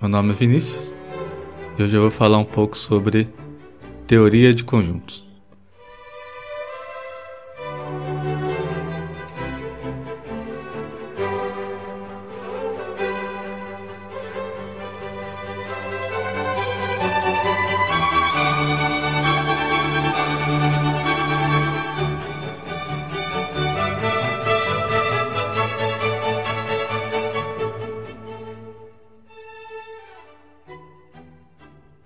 Meu 0.00 0.08
nome 0.08 0.30
é 0.30 0.32
Vinícius 0.32 0.94
e 1.78 1.82
hoje 1.82 1.94
eu 1.94 2.00
vou 2.00 2.10
falar 2.10 2.38
um 2.38 2.44
pouco 2.44 2.78
sobre 2.78 3.28
teoria 4.06 4.54
de 4.54 4.64
conjuntos. 4.64 5.29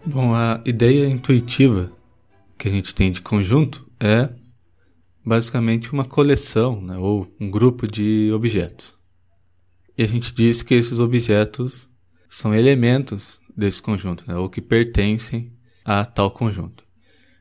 Bom, 0.06 0.34
a 0.34 0.60
ideia 0.66 1.08
intuitiva 1.08 1.90
que 2.58 2.68
a 2.68 2.70
gente 2.70 2.94
tem 2.94 3.10
de 3.10 3.22
conjunto 3.22 3.90
é 3.98 4.28
basicamente 5.24 5.90
uma 5.94 6.04
coleção, 6.04 6.78
né, 6.78 6.98
ou 6.98 7.26
um 7.40 7.50
grupo 7.50 7.86
de 7.86 8.30
objetos. 8.30 8.94
E 9.96 10.02
a 10.02 10.06
gente 10.06 10.34
diz 10.34 10.60
que 10.60 10.74
esses 10.74 10.98
objetos 10.98 11.88
são 12.28 12.54
elementos 12.54 13.40
desse 13.56 13.80
conjunto, 13.80 14.24
né, 14.28 14.36
ou 14.36 14.50
que 14.50 14.60
pertencem 14.60 15.50
a 15.82 16.04
tal 16.04 16.30
conjunto. 16.30 16.84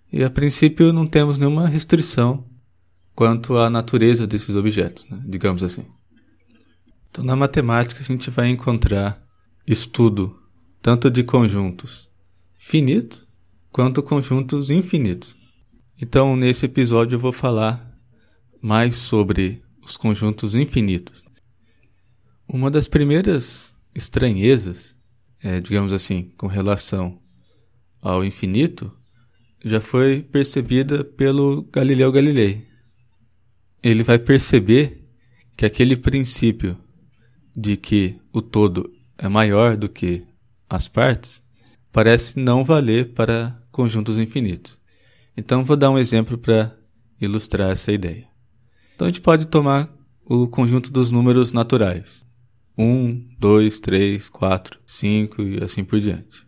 E 0.10 0.24
a 0.24 0.30
princípio 0.30 0.94
não 0.94 1.06
temos 1.06 1.38
nenhuma 1.38 1.68
restrição 1.68 2.48
quanto 3.14 3.58
à 3.58 3.70
natureza 3.70 4.26
desses 4.26 4.56
objetos, 4.56 5.06
né, 5.10 5.22
digamos 5.28 5.64
assim. 5.64 5.86
Então 7.10 7.26
na 7.26 7.36
matemática 7.36 8.00
a 8.00 8.06
gente 8.06 8.30
vai 8.30 8.48
encontrar 8.48 9.22
estudo 9.68 10.40
tanto 10.82 11.12
de 11.12 11.26
conjuntos 11.26 12.13
finitos 12.66 13.28
quanto 13.72 14.02
conjuntos 14.02 14.72
infinitos. 14.72 15.36
Então, 16.02 16.36
nesse 16.36 16.66
episódio, 16.66 17.16
eu 17.16 17.20
vou 17.20 17.34
falar 17.34 17.94
mais 18.62 18.96
sobre 18.96 19.62
os 19.84 19.98
conjuntos 19.98 20.56
infinitos. 20.56 21.24
Uma 22.48 22.72
das 22.72 22.88
primeiras 22.88 23.76
estranhezas, 23.94 24.96
é, 25.44 25.60
digamos 25.60 25.92
assim, 25.92 26.32
com 26.38 26.48
relação 26.48 27.20
ao 28.02 28.24
infinito, 28.24 28.92
já 29.64 29.82
foi 29.82 30.22
percebida 30.22 31.04
pelo 31.04 31.64
Galileu 31.64 32.12
Galilei. 32.12 32.66
Ele 33.84 34.04
vai 34.04 34.18
perceber 34.18 35.06
que 35.58 35.66
aquele 35.66 35.98
princípio 35.98 36.78
de 37.56 37.76
que 37.76 38.16
o 38.32 38.42
todo 38.42 38.90
é 39.18 39.28
maior 39.28 39.76
do 39.76 39.90
que 39.90 40.24
as 40.70 40.88
partes 40.88 41.43
parece 41.94 42.40
não 42.40 42.64
valer 42.64 43.14
para 43.14 43.58
conjuntos 43.72 44.18
infinitos. 44.18 44.78
Então 45.38 45.64
vou 45.64 45.78
dar 45.78 45.92
um 45.92 45.98
exemplo 45.98 46.38
para 46.38 46.76
ilustrar 47.22 47.72
essa 47.72 47.92
ideia. 47.92 48.28
Então 48.96 49.08
a 49.08 49.10
gente 49.10 49.22
pode 49.22 49.46
tomar 49.46 49.90
o 50.26 50.48
conjunto 50.48 50.92
dos 50.92 51.10
números 51.12 51.54
naturais. 51.54 52.26
1, 52.78 53.36
2, 53.40 53.80
3, 53.80 54.30
4, 54.30 54.80
5 54.86 55.42
e 55.44 55.64
assim 55.64 55.84
por 55.84 56.00
diante. 56.00 56.46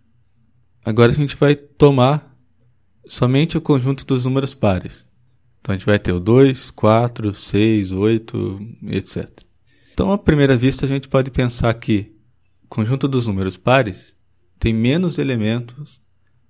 Agora 0.84 1.12
a 1.12 1.16
gente 1.16 1.36
vai 1.36 1.56
tomar 1.56 2.36
somente 3.08 3.58
o 3.58 3.62
conjunto 3.62 4.06
dos 4.06 4.26
números 4.26 4.54
pares. 4.54 5.08
Então 5.62 5.74
a 5.74 5.78
gente 5.78 5.86
vai 5.86 6.00
ter 6.00 6.12
o 6.12 6.20
2, 6.20 6.72
4, 6.72 7.34
6, 7.34 7.92
8, 7.92 8.60
etc. 8.88 9.30
Então, 9.94 10.12
à 10.12 10.18
primeira 10.18 10.58
vista, 10.58 10.86
a 10.86 10.90
gente 10.90 11.08
pode 11.08 11.32
pensar 11.32 11.74
que 11.76 12.14
o 12.64 12.68
conjunto 12.68 13.08
dos 13.08 13.26
números 13.26 13.56
pares 13.56 14.15
tem 14.60 14.74
menos 14.74 15.18
elementos 15.18 16.02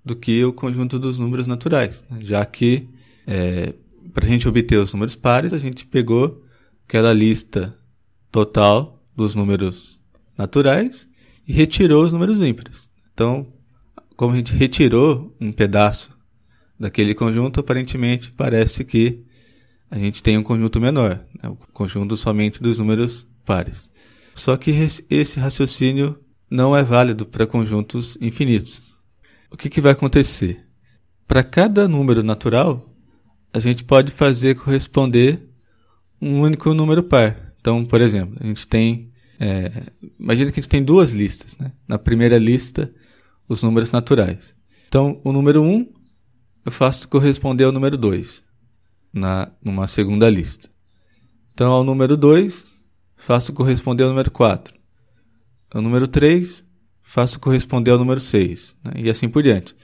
do 0.04 0.14
que 0.14 0.44
o 0.44 0.52
conjunto 0.52 0.98
dos 0.98 1.18
números 1.18 1.46
naturais, 1.46 2.04
né? 2.08 2.18
já 2.20 2.44
que 2.44 2.88
é, 3.26 3.74
para 4.14 4.24
a 4.24 4.28
gente 4.28 4.48
obter 4.48 4.76
os 4.76 4.92
números 4.92 5.16
pares, 5.16 5.52
a 5.52 5.58
gente 5.58 5.84
pegou 5.84 6.44
aquela 6.86 7.12
lista 7.12 7.76
total 8.30 9.02
dos 9.16 9.34
números 9.34 9.98
naturais 10.38 11.08
e 11.46 11.52
retirou 11.52 12.04
os 12.04 12.12
números 12.12 12.38
ímpares. 12.38 12.88
Então, 13.12 13.52
como 14.16 14.32
a 14.32 14.36
gente 14.36 14.52
retirou 14.52 15.34
um 15.40 15.52
pedaço 15.52 16.10
daquele 16.78 17.14
conjunto, 17.14 17.60
aparentemente 17.60 18.30
parece 18.30 18.84
que 18.84 19.24
a 19.90 19.98
gente 19.98 20.22
tem 20.22 20.36
um 20.36 20.42
conjunto 20.42 20.80
menor, 20.80 21.24
né? 21.42 21.48
o 21.48 21.56
conjunto 21.72 22.16
somente 22.16 22.60
dos 22.60 22.78
números 22.78 23.26
pares. 23.44 23.90
Só 24.34 24.56
que 24.56 24.70
esse 25.08 25.40
raciocínio 25.40 26.18
não 26.50 26.76
é 26.76 26.82
válido 26.82 27.26
para 27.26 27.46
conjuntos 27.46 28.16
infinitos. 28.20 28.80
O 29.50 29.56
que, 29.56 29.68
que 29.68 29.80
vai 29.80 29.92
acontecer? 29.92 30.64
Para 31.26 31.42
cada 31.42 31.88
número 31.88 32.22
natural, 32.22 32.88
a 33.52 33.58
gente 33.58 33.84
pode 33.84 34.12
fazer 34.12 34.54
corresponder 34.56 35.48
um 36.20 36.40
único 36.40 36.72
número 36.72 37.02
par. 37.02 37.54
Então, 37.60 37.84
por 37.84 38.00
exemplo, 38.00 38.36
a 38.40 38.46
gente 38.46 38.66
tem. 38.66 39.12
É, 39.38 39.70
imagina 40.18 40.50
que 40.50 40.60
a 40.60 40.62
gente 40.62 40.70
tem 40.70 40.82
duas 40.82 41.12
listas. 41.12 41.56
Né? 41.58 41.72
Na 41.86 41.98
primeira 41.98 42.38
lista, 42.38 42.92
os 43.48 43.62
números 43.62 43.90
naturais. 43.90 44.54
Então, 44.88 45.20
o 45.24 45.32
número 45.32 45.62
1 45.62 45.92
eu 46.64 46.72
faço 46.72 47.08
corresponder 47.08 47.64
ao 47.64 47.72
número 47.72 47.96
2 47.96 48.42
na 49.12 49.50
numa 49.62 49.88
segunda 49.88 50.28
lista. 50.28 50.68
Então, 51.52 51.72
ao 51.72 51.84
número 51.84 52.16
2, 52.16 52.64
faço 53.16 53.52
corresponder 53.52 54.04
ao 54.04 54.10
número 54.10 54.30
4 54.30 54.76
o 55.78 55.82
número 55.82 56.08
3, 56.08 56.64
faço 57.02 57.38
corresponder 57.38 57.90
ao 57.90 57.98
número 57.98 58.20
6, 58.20 58.76
né? 58.84 58.92
e 58.96 59.10
assim 59.10 59.28
por 59.28 59.42
diante. 59.42 59.76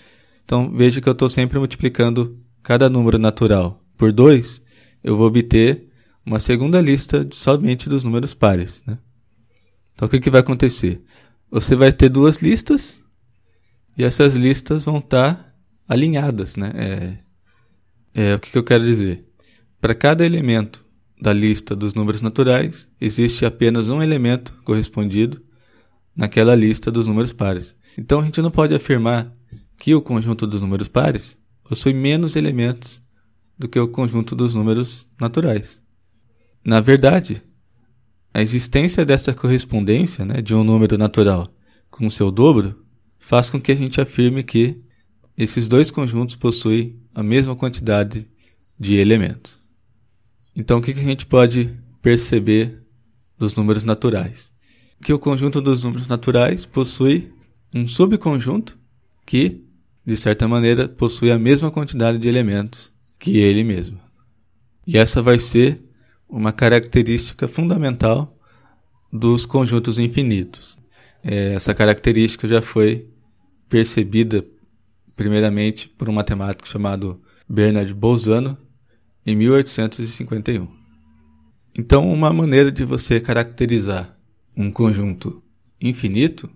Então 0.44 0.70
veja 0.74 1.00
que 1.00 1.08
eu 1.08 1.12
estou 1.12 1.28
sempre 1.28 1.58
multiplicando 1.58 2.36
cada 2.62 2.88
número 2.88 3.18
natural 3.18 3.82
por 3.96 4.12
2, 4.12 4.62
eu 5.04 5.16
vou 5.16 5.26
obter 5.26 5.88
uma 6.24 6.38
segunda 6.38 6.80
lista 6.80 7.28
somente 7.32 7.88
dos 7.88 8.02
números 8.04 8.32
pares. 8.32 8.82
Né? 8.86 8.98
Então 9.94 10.06
o 10.06 10.10
que, 10.10 10.20
que 10.20 10.30
vai 10.30 10.40
acontecer? 10.40 11.02
Você 11.50 11.76
vai 11.76 11.92
ter 11.92 12.08
duas 12.08 12.38
listas 12.38 12.98
e 13.96 14.04
essas 14.04 14.34
listas 14.34 14.84
vão 14.84 14.98
estar 14.98 15.34
tá 15.34 15.54
alinhadas. 15.86 16.56
Né? 16.56 16.72
É, 16.74 17.18
é, 18.14 18.34
o 18.34 18.40
que, 18.40 18.50
que 18.50 18.58
eu 18.58 18.64
quero 18.64 18.84
dizer? 18.84 19.24
Para 19.80 19.94
cada 19.94 20.24
elemento 20.24 20.84
da 21.20 21.32
lista 21.32 21.76
dos 21.76 21.92
números 21.92 22.22
naturais, 22.22 22.88
existe 23.00 23.44
apenas 23.44 23.90
um 23.90 24.02
elemento 24.02 24.54
correspondido 24.64 25.42
naquela 26.14 26.54
lista 26.54 26.90
dos 26.90 27.06
números 27.06 27.32
pares. 27.32 27.76
Então 27.96 28.20
a 28.20 28.24
gente 28.24 28.40
não 28.40 28.50
pode 28.50 28.74
afirmar 28.74 29.32
que 29.78 29.94
o 29.94 30.02
conjunto 30.02 30.46
dos 30.46 30.60
números 30.60 30.88
pares 30.88 31.38
possui 31.64 31.92
menos 31.92 32.36
elementos 32.36 33.02
do 33.58 33.68
que 33.68 33.78
o 33.78 33.88
conjunto 33.88 34.34
dos 34.34 34.54
números 34.54 35.06
naturais. 35.20 35.82
Na 36.64 36.80
verdade, 36.80 37.42
a 38.32 38.40
existência 38.40 39.04
dessa 39.04 39.34
correspondência 39.34 40.24
né, 40.24 40.40
de 40.40 40.54
um 40.54 40.64
número 40.64 40.96
natural 40.96 41.52
com 41.90 42.08
seu 42.08 42.30
dobro 42.30 42.84
faz 43.18 43.50
com 43.50 43.60
que 43.60 43.72
a 43.72 43.76
gente 43.76 44.00
afirme 44.00 44.42
que 44.42 44.82
esses 45.36 45.68
dois 45.68 45.90
conjuntos 45.90 46.36
possuem 46.36 47.00
a 47.14 47.22
mesma 47.22 47.54
quantidade 47.54 48.26
de 48.78 48.94
elementos. 48.94 49.58
Então, 50.54 50.78
o 50.78 50.82
que 50.82 50.90
a 50.90 50.94
gente 50.94 51.26
pode 51.26 51.76
perceber 52.00 52.82
dos 53.38 53.54
números 53.54 53.84
naturais? 53.84 54.51
Que 55.02 55.12
o 55.12 55.18
conjunto 55.18 55.60
dos 55.60 55.82
números 55.82 56.06
naturais 56.06 56.64
possui 56.64 57.32
um 57.74 57.86
subconjunto 57.86 58.78
que, 59.26 59.64
de 60.06 60.16
certa 60.16 60.46
maneira, 60.46 60.88
possui 60.88 61.30
a 61.32 61.38
mesma 61.38 61.70
quantidade 61.70 62.18
de 62.18 62.28
elementos 62.28 62.92
que 63.18 63.38
ele 63.38 63.64
mesmo. 63.64 63.98
E 64.86 64.96
essa 64.96 65.20
vai 65.20 65.38
ser 65.38 65.82
uma 66.28 66.52
característica 66.52 67.48
fundamental 67.48 68.36
dos 69.12 69.44
conjuntos 69.44 69.98
infinitos. 69.98 70.78
É, 71.22 71.54
essa 71.54 71.74
característica 71.74 72.48
já 72.48 72.62
foi 72.62 73.08
percebida 73.68 74.44
primeiramente 75.16 75.88
por 75.88 76.08
um 76.08 76.12
matemático 76.12 76.68
chamado 76.68 77.20
Bernard 77.48 77.92
Bolzano 77.92 78.56
em 79.26 79.36
1851. 79.36 80.68
Então, 81.76 82.10
uma 82.12 82.32
maneira 82.32 82.70
de 82.70 82.84
você 82.84 83.20
caracterizar 83.20 84.11
um 84.56 84.70
conjunto 84.70 85.42
infinito 85.80 86.50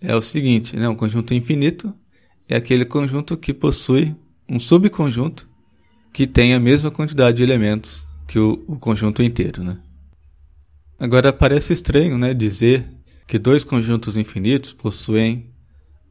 é 0.00 0.14
o 0.14 0.22
seguinte, 0.22 0.76
né? 0.76 0.88
Um 0.88 0.94
conjunto 0.94 1.34
infinito 1.34 1.92
é 2.48 2.56
aquele 2.56 2.84
conjunto 2.84 3.36
que 3.36 3.52
possui 3.52 4.14
um 4.48 4.58
subconjunto 4.58 5.48
que 6.12 6.26
tem 6.26 6.54
a 6.54 6.60
mesma 6.60 6.90
quantidade 6.90 7.38
de 7.38 7.42
elementos 7.42 8.06
que 8.26 8.38
o, 8.38 8.64
o 8.66 8.78
conjunto 8.78 9.22
inteiro, 9.22 9.62
né? 9.62 9.78
Agora 10.98 11.32
parece 11.32 11.72
estranho, 11.72 12.18
né, 12.18 12.34
dizer 12.34 12.84
que 13.26 13.38
dois 13.38 13.62
conjuntos 13.62 14.16
infinitos 14.16 14.72
possuem 14.72 15.54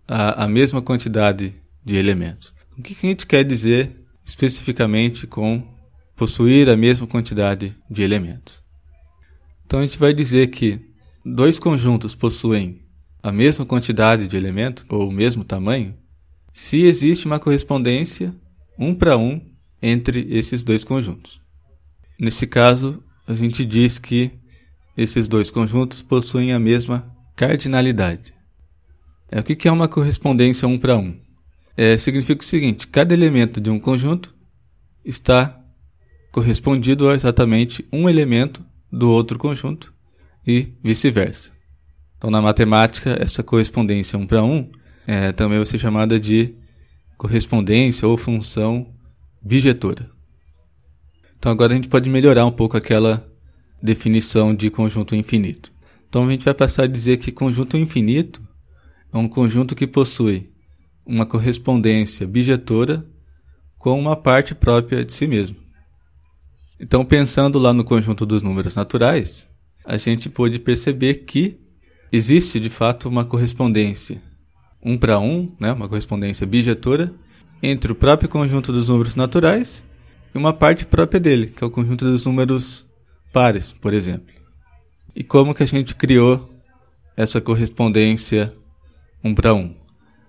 a, 0.08 0.46
a 0.46 0.48
mesma 0.48 0.82
quantidade 0.82 1.54
de 1.84 1.96
elementos. 1.96 2.54
O 2.78 2.82
que, 2.82 2.96
que 2.96 3.06
a 3.06 3.10
gente 3.10 3.28
quer 3.28 3.44
dizer 3.44 3.98
especificamente 4.24 5.28
com 5.28 5.68
possuir 6.16 6.70
a 6.70 6.78
mesma 6.78 7.06
quantidade 7.06 7.76
de 7.90 8.02
elementos? 8.02 8.64
Então 9.66 9.80
a 9.80 9.84
gente 9.84 10.00
vai 10.00 10.14
dizer 10.14 10.48
que 10.48 10.80
dois 11.36 11.60
conjuntos 11.60 12.16
possuem 12.16 12.82
a 13.22 13.32
mesma 13.32 13.66
quantidade 13.66 14.28
de 14.28 14.38
elementos 14.38 14.86
ou 14.88 15.10
o 15.10 15.12
mesmo 15.12 15.44
tamanho 15.44 15.94
se 16.54 16.84
existe 16.84 17.26
uma 17.26 17.40
correspondência 17.40 18.34
um 18.80 18.94
para 18.94 19.18
um 19.18 19.42
entre 19.82 20.26
esses 20.30 20.64
dois 20.64 20.84
conjuntos. 20.84 21.42
Nesse 22.18 22.48
caso, 22.48 23.04
a 23.28 23.34
gente 23.34 23.66
diz 23.66 24.00
que 24.00 24.32
esses 24.96 25.28
dois 25.28 25.52
conjuntos 25.52 26.02
possuem 26.02 26.54
a 26.54 26.60
mesma 26.60 27.06
cardinalidade. 27.36 28.34
É, 29.30 29.40
o 29.40 29.44
que 29.44 29.68
é 29.68 29.72
uma 29.72 29.88
correspondência 29.88 30.68
um 30.68 30.78
para 30.78 30.98
um? 30.98 31.16
É, 31.76 31.98
significa 31.98 32.42
o 32.42 32.46
seguinte: 32.46 32.88
cada 32.88 33.14
elemento 33.14 33.60
de 33.60 33.70
um 33.70 33.80
conjunto 33.80 34.34
está 35.04 35.60
correspondido 36.32 37.10
a 37.10 37.16
exatamente 37.16 37.86
um 37.92 38.10
elemento 38.10 38.64
do 38.92 39.12
outro 39.12 39.38
conjunto 39.38 39.94
e 40.48 40.74
vice-versa. 40.82 41.52
Então, 42.18 42.32
na 42.32 42.42
matemática, 42.42 43.18
essa 43.22 43.44
correspondência 43.44 44.18
um 44.18 44.26
para 44.26 44.42
um 44.42 44.68
é, 45.06 45.32
também 45.34 45.58
vai 45.58 45.68
ser 45.68 45.78
chamada 45.78 46.18
de 46.18 46.56
correspondência 47.18 48.08
ou 48.08 48.18
função 48.18 48.88
bijetora. 49.42 50.10
Então, 51.38 51.52
agora 51.52 51.74
a 51.74 51.76
gente 51.76 51.90
pode 51.90 52.10
melhorar 52.10 52.46
um 52.46 52.52
pouco 52.52 52.78
aquela 52.78 53.30
definição 53.84 54.56
de 54.56 54.70
conjunto 54.70 55.16
infinito. 55.16 55.72
Então, 56.10 56.26
a 56.26 56.32
gente 56.32 56.46
vai 56.46 56.54
passar 56.54 56.84
a 56.84 56.88
dizer 56.88 57.18
que 57.18 57.32
conjunto 57.32 57.78
infinito 57.78 58.42
é 59.14 59.18
um 59.18 59.28
conjunto 59.28 59.76
que 59.76 59.86
possui 59.86 60.50
uma 61.06 61.26
correspondência 61.26 62.26
bijetora 62.26 63.06
com 63.78 64.00
uma 64.00 64.16
parte 64.16 64.56
própria 64.56 65.06
de 65.06 65.14
si 65.14 65.28
mesmo. 65.28 65.58
Então, 66.80 67.06
pensando 67.06 67.60
lá 67.60 67.74
no 67.74 67.84
conjunto 67.84 68.26
dos 68.26 68.42
números 68.42 68.76
naturais, 68.76 69.48
a 69.88 69.96
gente 69.96 70.30
pôde 70.30 70.60
perceber 70.60 71.26
que 71.26 71.58
existe 72.12 72.60
de 72.60 72.70
fato 72.70 73.08
uma 73.08 73.24
correspondência 73.24 74.22
um 74.84 74.98
para 74.98 75.18
um, 75.18 75.52
né, 75.60 75.72
uma 75.72 75.88
correspondência 75.88 76.46
bijetora, 76.46 77.14
entre 77.64 77.92
o 77.92 77.96
próprio 77.96 78.30
conjunto 78.30 78.72
dos 78.72 78.88
números 78.88 79.16
naturais 79.16 79.84
e 80.34 80.38
uma 80.38 80.54
parte 80.54 80.86
própria 80.86 81.20
dele, 81.20 81.48
que 81.48 81.64
é 81.64 81.68
o 81.68 81.72
conjunto 81.72 82.06
dos 82.06 82.26
números 82.26 82.86
pares, 83.34 83.74
por 83.74 83.94
exemplo. 83.94 84.34
E 85.16 85.24
como 85.24 85.56
que 85.56 85.64
a 85.64 85.68
gente 85.68 85.96
criou 85.96 86.48
essa 87.16 87.42
correspondência 87.42 88.54
um 89.24 89.34
para 89.34 89.54
um? 89.54 89.76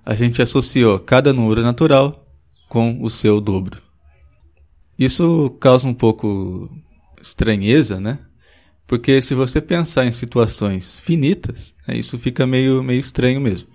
A 0.05 0.15
gente 0.15 0.41
associou 0.41 0.99
cada 0.99 1.33
número 1.33 1.63
natural 1.63 2.27
com 2.69 3.03
o 3.03 3.11
seu 3.11 3.41
dobro. 3.41 3.83
Isso 4.99 5.51
causa 5.61 5.87
um 5.87 5.95
pouco 5.95 6.71
estranheza, 7.21 8.01
né? 8.01 8.19
Porque 8.89 9.21
se 9.21 9.35
você 9.35 9.61
pensar 9.61 10.07
em 10.07 10.13
situações 10.13 10.99
finitas, 10.99 11.75
né, 11.87 11.95
isso 11.95 12.19
fica 12.19 12.47
meio, 12.47 12.83
meio 12.83 12.99
estranho 12.99 13.39
mesmo. 13.39 13.69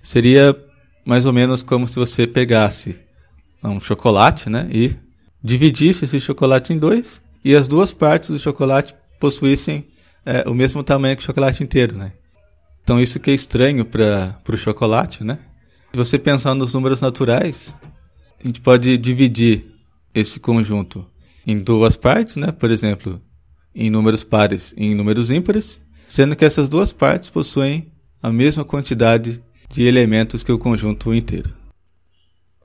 Seria 0.00 0.56
mais 1.04 1.26
ou 1.26 1.32
menos 1.32 1.64
como 1.64 1.88
se 1.88 1.96
você 1.96 2.28
pegasse 2.28 2.96
um 3.62 3.80
chocolate 3.80 4.48
né, 4.48 4.68
e 4.72 4.94
dividisse 5.42 6.04
esse 6.04 6.20
chocolate 6.20 6.72
em 6.72 6.78
dois 6.78 7.20
e 7.44 7.56
as 7.56 7.66
duas 7.66 7.92
partes 7.92 8.30
do 8.30 8.38
chocolate 8.38 8.94
possuíssem 9.18 9.84
é, 10.24 10.48
o 10.48 10.54
mesmo 10.54 10.84
tamanho 10.84 11.16
que 11.16 11.24
o 11.24 11.26
chocolate 11.26 11.64
inteiro. 11.64 11.96
Né? 11.96 12.12
Então 12.84 13.00
isso 13.00 13.18
que 13.18 13.32
é 13.32 13.34
estranho 13.34 13.84
para 13.84 14.38
o 14.48 14.56
chocolate. 14.56 15.24
Né? 15.24 15.40
Se 15.90 15.96
você 15.96 16.20
pensar 16.20 16.54
nos 16.54 16.72
números 16.72 17.00
naturais, 17.00 17.74
a 18.40 18.46
gente 18.46 18.60
pode 18.60 18.96
dividir 18.96 19.64
esse 20.14 20.38
conjunto 20.38 21.04
em 21.44 21.58
duas 21.58 21.96
partes, 21.96 22.36
né? 22.36 22.52
por 22.52 22.70
exemplo, 22.70 23.20
em 23.76 23.90
números 23.90 24.24
pares 24.24 24.74
e 24.76 24.86
em 24.86 24.94
números 24.94 25.30
ímpares, 25.30 25.78
sendo 26.08 26.34
que 26.34 26.44
essas 26.44 26.66
duas 26.66 26.92
partes 26.92 27.28
possuem 27.28 27.92
a 28.22 28.32
mesma 28.32 28.64
quantidade 28.64 29.42
de 29.68 29.82
elementos 29.82 30.42
que 30.42 30.50
o 30.50 30.58
conjunto 30.58 31.12
inteiro. 31.12 31.52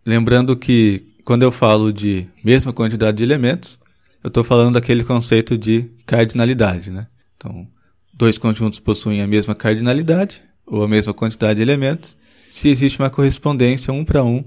Lembrando 0.06 0.56
que 0.56 1.04
quando 1.25 1.44
eu 1.44 1.52
falo 1.52 1.92
de 1.92 2.25
mesma 2.44 2.72
quantidade 2.72 3.18
de 3.18 3.24
elementos, 3.24 3.78
eu 4.24 4.30
estou 4.30 4.44
falando 4.44 4.75
daquele 4.75 5.04
conceito 5.04 5.58
de 5.58 5.92
cardinalidade. 6.06 6.90
Né? 6.90 7.08
Então, 7.36 7.68
dois 8.13 8.38
conjuntos 8.38 8.80
possuem 8.80 9.22
a 9.22 9.28
mesma 9.28 9.54
cardinalidade, 9.54 10.42
ou 10.66 10.84
a 10.84 10.88
mesma 10.88 11.13
quantidade 11.13 11.58
de 11.58 11.62
elementos, 11.62 12.16
se 12.50 12.69
existe 12.69 13.00
uma 13.00 13.10
correspondência 13.10 13.94
um 13.94 14.06
para 14.06 14.24
um 14.24 14.44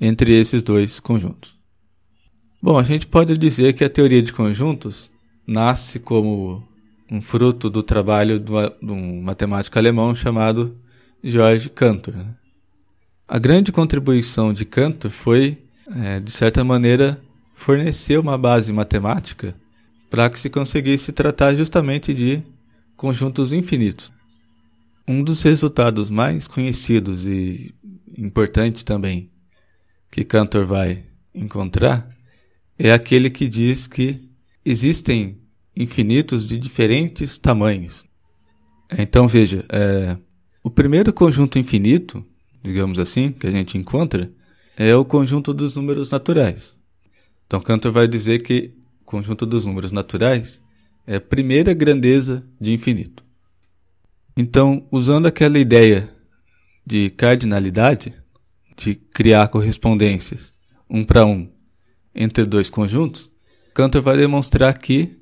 entre 0.00 0.32
esses 0.34 0.62
dois 0.62 0.98
conjuntos. 0.98 1.54
Bom, 2.62 2.78
a 2.78 2.82
gente 2.82 3.06
pode 3.06 3.36
dizer 3.36 3.74
que 3.74 3.84
a 3.84 3.90
teoria 3.90 4.22
de 4.22 4.32
conjuntos 4.32 5.10
nasce 5.46 6.00
como 6.00 6.66
um 7.10 7.22
fruto 7.22 7.70
do 7.70 7.82
trabalho 7.82 8.40
de 8.40 8.52
um 8.92 9.22
matemático 9.22 9.78
alemão 9.78 10.14
chamado 10.14 10.72
George 11.22 11.68
Cantor. 11.70 12.16
Né? 12.16 12.34
A 13.28 13.38
grande 13.38 13.70
contribuição 13.70 14.52
de 14.52 14.64
Cantor 14.64 15.10
foi, 15.10 15.58
é, 15.94 16.20
de 16.20 16.30
certa 16.30 16.64
maneira, 16.64 17.20
fornecer 17.54 18.18
uma 18.18 18.36
base 18.36 18.72
matemática 18.72 19.54
para 20.10 20.28
que 20.28 20.38
se 20.38 20.50
conseguisse 20.50 21.12
tratar 21.12 21.54
justamente 21.54 22.12
de 22.12 22.42
conjuntos 22.96 23.52
infinitos. 23.52 24.12
Um 25.06 25.22
dos 25.22 25.42
resultados 25.42 26.10
mais 26.10 26.48
conhecidos 26.48 27.24
e 27.24 27.74
importante 28.16 28.84
também 28.84 29.30
que 30.10 30.24
Cantor 30.24 30.66
vai 30.66 31.04
encontrar 31.34 32.08
é 32.78 32.92
aquele 32.92 33.30
que 33.30 33.48
diz 33.48 33.86
que 33.86 34.25
existem 34.66 35.38
infinitos 35.76 36.44
de 36.44 36.58
diferentes 36.58 37.38
tamanhos. 37.38 38.04
Então 38.98 39.28
veja, 39.28 39.64
é, 39.68 40.18
o 40.60 40.68
primeiro 40.68 41.12
conjunto 41.12 41.56
infinito, 41.56 42.26
digamos 42.64 42.98
assim, 42.98 43.30
que 43.30 43.46
a 43.46 43.50
gente 43.50 43.78
encontra, 43.78 44.28
é 44.76 44.94
o 44.96 45.04
conjunto 45.04 45.54
dos 45.54 45.74
números 45.74 46.10
naturais. 46.10 46.76
Então 47.46 47.60
Cantor 47.60 47.92
vai 47.92 48.08
dizer 48.08 48.42
que 48.42 48.74
o 49.02 49.04
conjunto 49.04 49.46
dos 49.46 49.64
números 49.64 49.92
naturais 49.92 50.60
é 51.06 51.16
a 51.16 51.20
primeira 51.20 51.72
grandeza 51.72 52.44
de 52.60 52.72
infinito. 52.72 53.24
Então, 54.36 54.86
usando 54.90 55.26
aquela 55.26 55.58
ideia 55.58 56.12
de 56.84 57.08
cardinalidade, 57.10 58.12
de 58.76 58.96
criar 58.96 59.48
correspondências 59.48 60.52
um 60.90 61.04
para 61.04 61.24
um 61.24 61.48
entre 62.14 62.44
dois 62.44 62.68
conjuntos, 62.68 63.30
Cantor 63.76 64.00
vai 64.00 64.16
demonstrar 64.16 64.72
que 64.78 65.14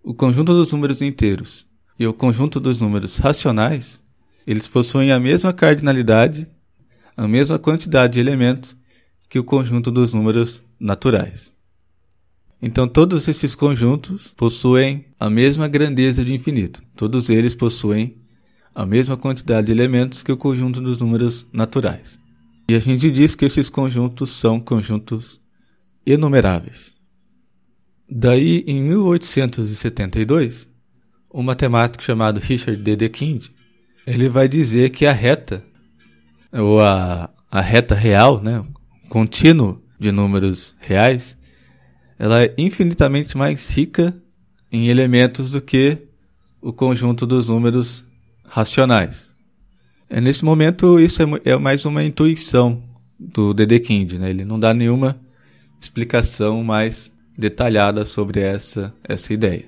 o 0.00 0.14
conjunto 0.14 0.54
dos 0.54 0.70
números 0.70 1.02
inteiros 1.02 1.66
e 1.98 2.06
o 2.06 2.14
conjunto 2.14 2.60
dos 2.60 2.78
números 2.78 3.16
racionais, 3.16 4.00
eles 4.46 4.68
possuem 4.68 5.10
a 5.10 5.18
mesma 5.18 5.52
cardinalidade, 5.52 6.46
a 7.16 7.26
mesma 7.26 7.58
quantidade 7.58 8.12
de 8.12 8.20
elementos 8.20 8.76
que 9.28 9.40
o 9.40 9.42
conjunto 9.42 9.90
dos 9.90 10.14
números 10.14 10.62
naturais. 10.78 11.52
Então 12.62 12.86
todos 12.86 13.26
esses 13.26 13.56
conjuntos 13.56 14.32
possuem 14.36 15.06
a 15.18 15.28
mesma 15.28 15.66
grandeza 15.66 16.24
de 16.24 16.32
infinito. 16.32 16.80
Todos 16.94 17.28
eles 17.28 17.56
possuem 17.56 18.18
a 18.72 18.86
mesma 18.86 19.16
quantidade 19.16 19.66
de 19.66 19.72
elementos 19.72 20.22
que 20.22 20.30
o 20.30 20.36
conjunto 20.36 20.80
dos 20.80 20.98
números 20.98 21.44
naturais. 21.52 22.20
E 22.68 22.76
a 22.76 22.78
gente 22.78 23.10
diz 23.10 23.34
que 23.34 23.46
esses 23.46 23.68
conjuntos 23.68 24.30
são 24.30 24.60
conjuntos 24.60 25.40
enumeráveis. 26.06 26.95
Daí, 28.08 28.64
em 28.66 28.80
1872, 28.82 30.68
um 31.32 31.42
matemático 31.42 32.02
chamado 32.02 32.38
Richard 32.38 32.80
D. 32.80 32.96
Dekind, 32.96 33.48
ele 34.06 34.28
vai 34.28 34.48
dizer 34.48 34.90
que 34.90 35.04
a 35.04 35.12
reta, 35.12 35.64
ou 36.52 36.80
a, 36.80 37.28
a 37.50 37.60
reta 37.60 37.94
real, 37.94 38.40
né, 38.40 38.64
contínuo 39.08 39.82
de 39.98 40.12
números 40.12 40.74
reais, 40.78 41.36
ela 42.18 42.42
é 42.42 42.54
infinitamente 42.56 43.36
mais 43.36 43.68
rica 43.68 44.16
em 44.70 44.88
elementos 44.88 45.50
do 45.50 45.60
que 45.60 45.98
o 46.60 46.72
conjunto 46.72 47.26
dos 47.26 47.46
números 47.46 48.04
racionais. 48.44 49.28
É, 50.08 50.20
nesse 50.20 50.44
momento, 50.44 51.00
isso 51.00 51.22
é, 51.22 51.26
é 51.44 51.56
mais 51.56 51.84
uma 51.84 52.02
intuição 52.04 52.82
do 53.18 53.52
Dedekind, 53.52 54.12
né? 54.12 54.30
ele 54.30 54.44
não 54.44 54.58
dá 54.58 54.72
nenhuma 54.72 55.20
explicação 55.80 56.62
mais 56.62 57.12
detalhada 57.36 58.04
sobre 58.04 58.40
essa, 58.40 58.92
essa 59.04 59.32
ideia. 59.32 59.66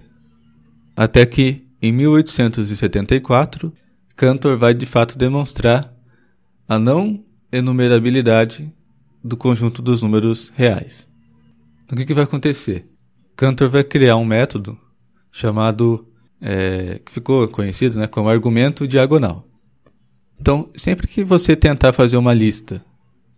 Até 0.96 1.24
que, 1.26 1.64
em 1.80 1.92
1874, 1.92 3.72
Cantor 4.16 4.56
vai 4.56 4.74
de 4.74 4.86
fato 4.86 5.16
demonstrar 5.16 5.94
a 6.68 6.78
não 6.78 7.24
enumerabilidade 7.52 8.72
do 9.22 9.36
conjunto 9.36 9.80
dos 9.80 10.02
números 10.02 10.52
reais. 10.56 11.06
Então, 11.84 11.94
o 11.94 11.98
que, 11.98 12.06
que 12.06 12.14
vai 12.14 12.24
acontecer? 12.24 12.84
Cantor 13.36 13.68
vai 13.68 13.84
criar 13.84 14.16
um 14.16 14.24
método 14.24 14.76
chamado, 15.30 16.06
é, 16.40 17.00
que 17.04 17.12
ficou 17.12 17.46
conhecido 17.48 17.98
né, 17.98 18.06
como 18.06 18.28
argumento 18.28 18.88
diagonal. 18.88 19.46
Então, 20.40 20.70
sempre 20.74 21.06
que 21.06 21.22
você 21.22 21.54
tentar 21.54 21.92
fazer 21.92 22.16
uma 22.16 22.34
lista 22.34 22.84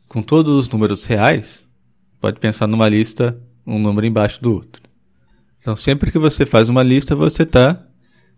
com 0.09 0.23
todos 0.23 0.55
os 0.57 0.69
números 0.69 1.05
reais, 1.05 1.69
pode 2.21 2.41
pensar 2.41 2.67
numa 2.67 2.89
lista 2.89 3.41
um 3.71 3.79
número 3.79 4.07
embaixo 4.07 4.43
do 4.43 4.53
outro. 4.53 4.83
Então, 5.61 5.77
sempre 5.77 6.11
que 6.11 6.19
você 6.19 6.45
faz 6.45 6.69
uma 6.69 6.83
lista, 6.83 7.15
você 7.15 7.45
está 7.45 7.81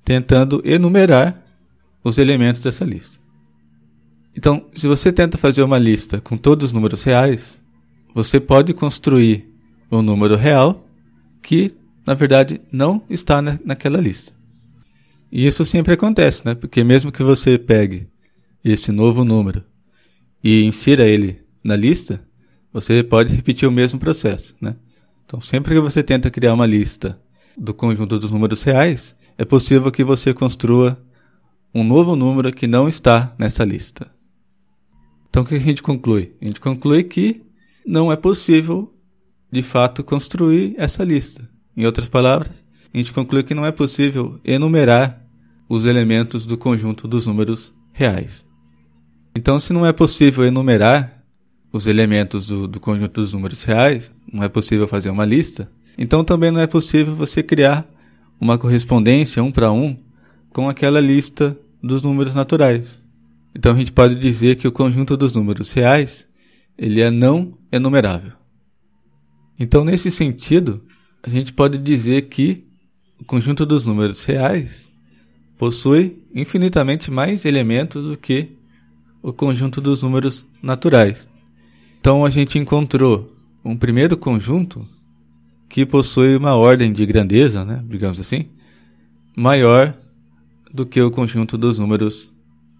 tentando 0.04 0.60
enumerar 0.64 1.42
os 2.04 2.18
elementos 2.18 2.60
dessa 2.60 2.84
lista. 2.84 3.18
Então, 4.36 4.66
se 4.74 4.86
você 4.86 5.12
tenta 5.12 5.38
fazer 5.38 5.62
uma 5.62 5.78
lista 5.78 6.20
com 6.20 6.36
todos 6.36 6.66
os 6.66 6.72
números 6.72 7.02
reais, 7.02 7.60
você 8.14 8.40
pode 8.40 8.74
construir 8.74 9.48
um 9.90 10.02
número 10.02 10.36
real 10.36 10.84
que, 11.42 11.72
na 12.06 12.14
verdade, 12.14 12.60
não 12.70 13.02
está 13.08 13.40
na, 13.40 13.58
naquela 13.64 14.00
lista. 14.00 14.32
E 15.30 15.46
isso 15.46 15.64
sempre 15.64 15.94
acontece, 15.94 16.44
né? 16.44 16.54
Porque 16.54 16.82
mesmo 16.82 17.12
que 17.12 17.22
você 17.22 17.58
pegue 17.58 18.06
esse 18.64 18.90
novo 18.90 19.24
número 19.24 19.64
e 20.42 20.64
insira 20.64 21.06
ele 21.06 21.40
na 21.62 21.76
lista, 21.76 22.20
você 22.72 23.02
pode 23.02 23.34
repetir 23.34 23.68
o 23.68 23.72
mesmo 23.72 23.98
processo, 23.98 24.54
né? 24.60 24.76
Então, 25.32 25.40
sempre 25.40 25.74
que 25.74 25.80
você 25.80 26.02
tenta 26.02 26.30
criar 26.30 26.52
uma 26.52 26.66
lista 26.66 27.18
do 27.56 27.72
conjunto 27.72 28.18
dos 28.18 28.30
números 28.30 28.62
reais, 28.64 29.16
é 29.38 29.46
possível 29.46 29.90
que 29.90 30.04
você 30.04 30.34
construa 30.34 31.02
um 31.74 31.82
novo 31.82 32.14
número 32.14 32.52
que 32.52 32.66
não 32.66 32.86
está 32.86 33.34
nessa 33.38 33.64
lista. 33.64 34.10
Então, 35.30 35.42
o 35.42 35.46
que 35.46 35.54
a 35.54 35.58
gente 35.58 35.82
conclui? 35.82 36.36
A 36.38 36.44
gente 36.44 36.60
conclui 36.60 37.02
que 37.04 37.42
não 37.86 38.12
é 38.12 38.16
possível, 38.16 38.94
de 39.50 39.62
fato, 39.62 40.04
construir 40.04 40.74
essa 40.76 41.02
lista. 41.02 41.48
Em 41.74 41.86
outras 41.86 42.10
palavras, 42.10 42.52
a 42.92 42.98
gente 42.98 43.10
conclui 43.10 43.42
que 43.42 43.54
não 43.54 43.64
é 43.64 43.72
possível 43.72 44.38
enumerar 44.44 45.26
os 45.66 45.86
elementos 45.86 46.44
do 46.44 46.58
conjunto 46.58 47.08
dos 47.08 47.26
números 47.26 47.72
reais. 47.90 48.44
Então, 49.34 49.58
se 49.58 49.72
não 49.72 49.86
é 49.86 49.94
possível 49.94 50.44
enumerar 50.44 51.21
os 51.72 51.86
elementos 51.86 52.46
do, 52.46 52.68
do 52.68 52.78
conjunto 52.78 53.20
dos 53.20 53.32
números 53.32 53.64
reais, 53.64 54.12
não 54.30 54.42
é 54.44 54.48
possível 54.48 54.86
fazer 54.86 55.10
uma 55.10 55.24
lista, 55.24 55.70
então 55.96 56.22
também 56.22 56.50
não 56.50 56.60
é 56.60 56.66
possível 56.66 57.14
você 57.14 57.42
criar 57.42 57.88
uma 58.40 58.58
correspondência 58.58 59.42
um 59.42 59.50
para 59.50 59.72
um 59.72 59.96
com 60.50 60.68
aquela 60.68 61.00
lista 61.00 61.58
dos 61.82 62.02
números 62.02 62.34
naturais. 62.34 63.00
Então 63.54 63.74
a 63.74 63.78
gente 63.78 63.92
pode 63.92 64.14
dizer 64.14 64.56
que 64.56 64.68
o 64.68 64.72
conjunto 64.72 65.16
dos 65.16 65.32
números 65.32 65.72
reais 65.72 66.28
ele 66.76 67.00
é 67.00 67.10
não 67.10 67.56
enumerável. 67.70 68.32
Então 69.58 69.84
nesse 69.84 70.10
sentido, 70.10 70.82
a 71.22 71.30
gente 71.30 71.52
pode 71.52 71.78
dizer 71.78 72.22
que 72.22 72.64
o 73.20 73.24
conjunto 73.24 73.64
dos 73.64 73.84
números 73.84 74.24
reais 74.24 74.90
possui 75.56 76.22
infinitamente 76.34 77.10
mais 77.10 77.44
elementos 77.44 78.04
do 78.04 78.16
que 78.16 78.56
o 79.22 79.32
conjunto 79.32 79.80
dos 79.80 80.02
números 80.02 80.44
naturais. 80.60 81.28
Então 82.02 82.25
a 82.25 82.30
gente 82.30 82.59
encontrou 82.59 83.28
um 83.64 83.76
primeiro 83.76 84.16
conjunto 84.16 84.85
que 85.68 85.87
possui 85.87 86.35
uma 86.35 86.56
ordem 86.56 86.92
de 86.92 87.06
grandeza, 87.06 87.64
né, 87.64 87.80
digamos 87.88 88.18
assim, 88.18 88.49
maior 89.37 89.97
do 90.75 90.85
que 90.85 91.00
o 91.00 91.12
conjunto 91.12 91.56
dos 91.56 91.78
números 91.78 92.28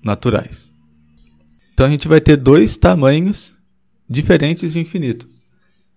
naturais. 0.03 0.69
Então 1.73 1.87
a 1.87 1.89
gente 1.89 2.09
vai 2.09 2.21
ter 2.21 2.37
dois 2.37 2.77
tamanhos 2.77 3.55
diferentes 4.11 4.73
de 4.73 4.81
infinito. 4.81 5.29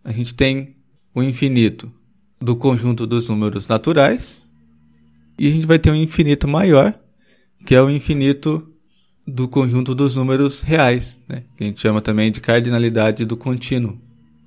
A 0.04 0.12
gente 0.12 0.36
tem 0.36 0.76
o 1.12 1.24
infinito 1.24 1.92
do 2.40 2.56
conjunto 2.56 3.08
dos 3.08 3.28
números 3.28 3.66
naturais 3.66 4.40
e 5.36 5.48
a 5.48 5.52
gente 5.52 5.66
vai 5.66 5.80
ter 5.80 5.90
um 5.90 5.96
infinito 5.96 6.48
maior, 6.48 6.94
que 7.66 7.74
é 7.74 7.82
o 7.82 7.90
infinito 7.90 8.72
do 9.28 9.48
conjunto 9.48 9.96
dos 9.96 10.16
números 10.16 10.62
reais, 10.62 11.18
né? 11.28 11.44
que 11.58 11.64
a 11.64 11.68
gente 11.68 11.82
chama 11.82 12.02
também 12.02 12.32
de 12.32 12.40
cardinalidade 12.40 13.26
do 13.26 13.36
contínuo. 13.36 13.98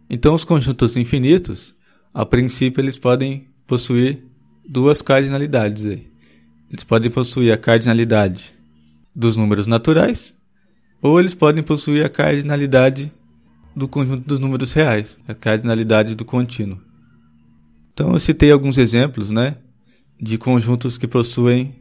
Então 0.08 0.34
os 0.34 0.44
conjuntos 0.44 0.96
infinitos 0.96 1.74
a 2.12 2.24
princípio, 2.24 2.80
eles 2.80 2.98
podem 2.98 3.46
possuir 3.66 4.24
duas 4.68 5.00
cardinalidades. 5.02 5.86
Aí. 5.86 6.06
Eles 6.70 6.84
podem 6.84 7.10
possuir 7.10 7.52
a 7.52 7.56
cardinalidade 7.56 8.52
dos 9.14 9.36
números 9.36 9.66
naturais, 9.66 10.34
ou 11.00 11.20
eles 11.20 11.34
podem 11.34 11.62
possuir 11.62 12.04
a 12.04 12.08
cardinalidade 12.08 13.12
do 13.74 13.86
conjunto 13.86 14.26
dos 14.26 14.40
números 14.40 14.72
reais, 14.72 15.18
a 15.28 15.34
cardinalidade 15.34 16.14
do 16.14 16.24
contínuo. 16.24 16.80
Então, 17.92 18.12
eu 18.12 18.18
citei 18.18 18.50
alguns 18.50 18.78
exemplos 18.78 19.30
né, 19.30 19.56
de 20.20 20.36
conjuntos 20.38 20.98
que 20.98 21.06
possuem 21.06 21.74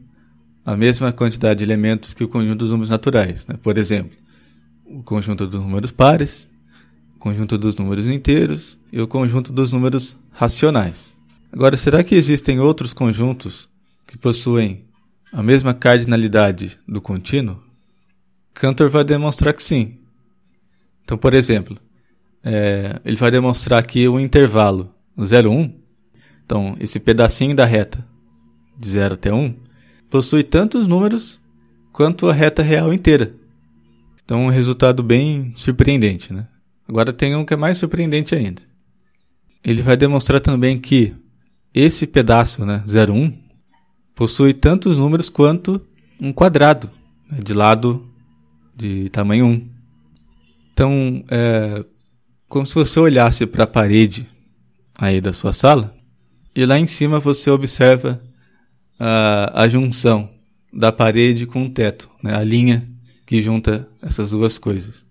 a 0.68 0.76
mesma 0.76 1.10
quantidade 1.10 1.58
de 1.58 1.64
elementos 1.64 2.12
que 2.12 2.22
o 2.22 2.28
conjunto 2.28 2.58
dos 2.58 2.70
números 2.70 2.90
naturais. 2.90 3.46
Né? 3.46 3.58
Por 3.62 3.78
exemplo, 3.78 4.14
o 4.84 5.02
conjunto 5.02 5.46
dos 5.46 5.62
números 5.62 5.90
pares, 5.90 6.46
o 7.16 7.18
conjunto 7.18 7.56
dos 7.56 7.74
números 7.74 8.06
inteiros 8.06 8.78
e 8.92 9.00
o 9.00 9.08
conjunto 9.08 9.50
dos 9.50 9.72
números 9.72 10.14
racionais. 10.30 11.14
Agora, 11.50 11.74
será 11.74 12.04
que 12.04 12.14
existem 12.14 12.60
outros 12.60 12.92
conjuntos 12.92 13.66
que 14.06 14.18
possuem 14.18 14.84
a 15.32 15.42
mesma 15.42 15.72
cardinalidade 15.72 16.78
do 16.86 17.00
contínuo? 17.00 17.58
Cantor 18.52 18.90
vai 18.90 19.04
demonstrar 19.04 19.54
que 19.54 19.62
sim. 19.62 19.96
Então, 21.02 21.16
por 21.16 21.32
exemplo, 21.32 21.78
é, 22.44 23.00
ele 23.06 23.16
vai 23.16 23.30
demonstrar 23.30 23.82
que 23.86 24.06
o 24.06 24.20
intervalo 24.20 24.94
0, 25.18 25.50
1, 25.50 25.74
então 26.44 26.76
esse 26.78 27.00
pedacinho 27.00 27.56
da 27.56 27.64
reta 27.64 28.06
de 28.78 28.86
0 28.90 29.14
até 29.14 29.32
1, 29.32 29.67
possui 30.10 30.42
tantos 30.42 30.86
números 30.86 31.40
quanto 31.92 32.28
a 32.28 32.32
reta 32.32 32.62
real 32.62 32.92
inteira. 32.92 33.34
Então, 34.24 34.44
um 34.44 34.50
resultado 34.50 35.02
bem 35.02 35.52
surpreendente, 35.56 36.32
né? 36.32 36.46
Agora 36.86 37.12
tem 37.12 37.34
um 37.34 37.44
que 37.44 37.54
é 37.54 37.56
mais 37.56 37.78
surpreendente 37.78 38.34
ainda. 38.34 38.62
Ele 39.64 39.82
vai 39.82 39.96
demonstrar 39.96 40.40
também 40.40 40.78
que 40.78 41.14
esse 41.74 42.06
pedaço, 42.06 42.64
né, 42.64 42.82
01, 42.86 43.32
possui 44.14 44.54
tantos 44.54 44.96
números 44.96 45.28
quanto 45.28 45.80
um 46.20 46.32
quadrado, 46.32 46.90
né, 47.30 47.38
de 47.42 47.52
lado 47.52 48.06
de 48.74 49.08
tamanho 49.10 49.46
1. 49.46 49.68
Então, 50.72 51.22
é 51.30 51.84
como 52.48 52.66
se 52.66 52.74
você 52.74 52.98
olhasse 52.98 53.46
para 53.46 53.64
a 53.64 53.66
parede 53.66 54.26
aí 54.96 55.20
da 55.20 55.32
sua 55.32 55.52
sala 55.52 55.94
e 56.56 56.64
lá 56.64 56.78
em 56.78 56.86
cima 56.86 57.20
você 57.20 57.50
observa 57.50 58.22
a, 58.98 59.62
a 59.62 59.68
junção 59.68 60.28
da 60.72 60.92
parede 60.92 61.46
com 61.46 61.64
o 61.64 61.70
teto, 61.70 62.10
né, 62.22 62.34
a 62.34 62.44
linha 62.44 62.88
que 63.24 63.42
junta 63.42 63.88
essas 64.02 64.30
duas 64.30 64.58
coisas. 64.58 65.04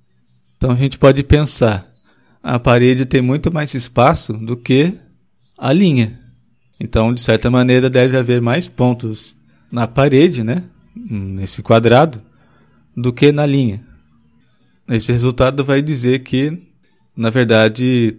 Então 0.58 0.72
a 0.72 0.76
gente 0.76 0.98
pode 0.98 1.24
pensar, 1.24 1.88
a 2.42 2.60
parede 2.60 3.06
tem 3.06 3.22
muito 3.22 3.52
mais 3.52 3.74
espaço 3.74 4.34
do 4.34 4.58
que 4.58 4.94
a 5.58 5.72
linha. 5.72 6.20
Então, 6.80 7.14
de 7.14 7.22
certa 7.22 7.50
maneira, 7.50 7.90
deve 7.90 8.18
haver 8.18 8.40
mais 8.42 8.68
pontos 8.68 9.36
na 9.72 9.88
parede, 9.88 10.44
né, 10.44 10.64
nesse 10.96 11.62
quadrado, 11.62 12.22
do 12.96 13.12
que 13.12 13.32
na 13.32 13.46
linha. 13.46 13.86
Esse 14.88 15.12
resultado 15.12 15.64
vai 15.64 15.82
dizer 15.82 16.20
que, 16.20 16.58
na 17.16 17.30
verdade, 17.30 18.16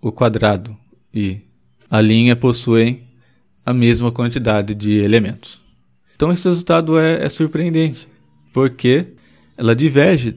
o 0.00 0.10
quadrado 0.10 0.76
e 1.12 1.40
a 1.90 2.00
linha 2.00 2.34
possuem 2.34 3.09
a 3.70 3.74
mesma 3.74 4.10
quantidade 4.10 4.74
de 4.74 4.98
elementos. 4.98 5.60
Então, 6.16 6.32
esse 6.32 6.48
resultado 6.48 6.98
é, 6.98 7.24
é 7.24 7.28
surpreendente, 7.28 8.08
porque 8.52 9.06
ela 9.56 9.74
diverge 9.74 10.34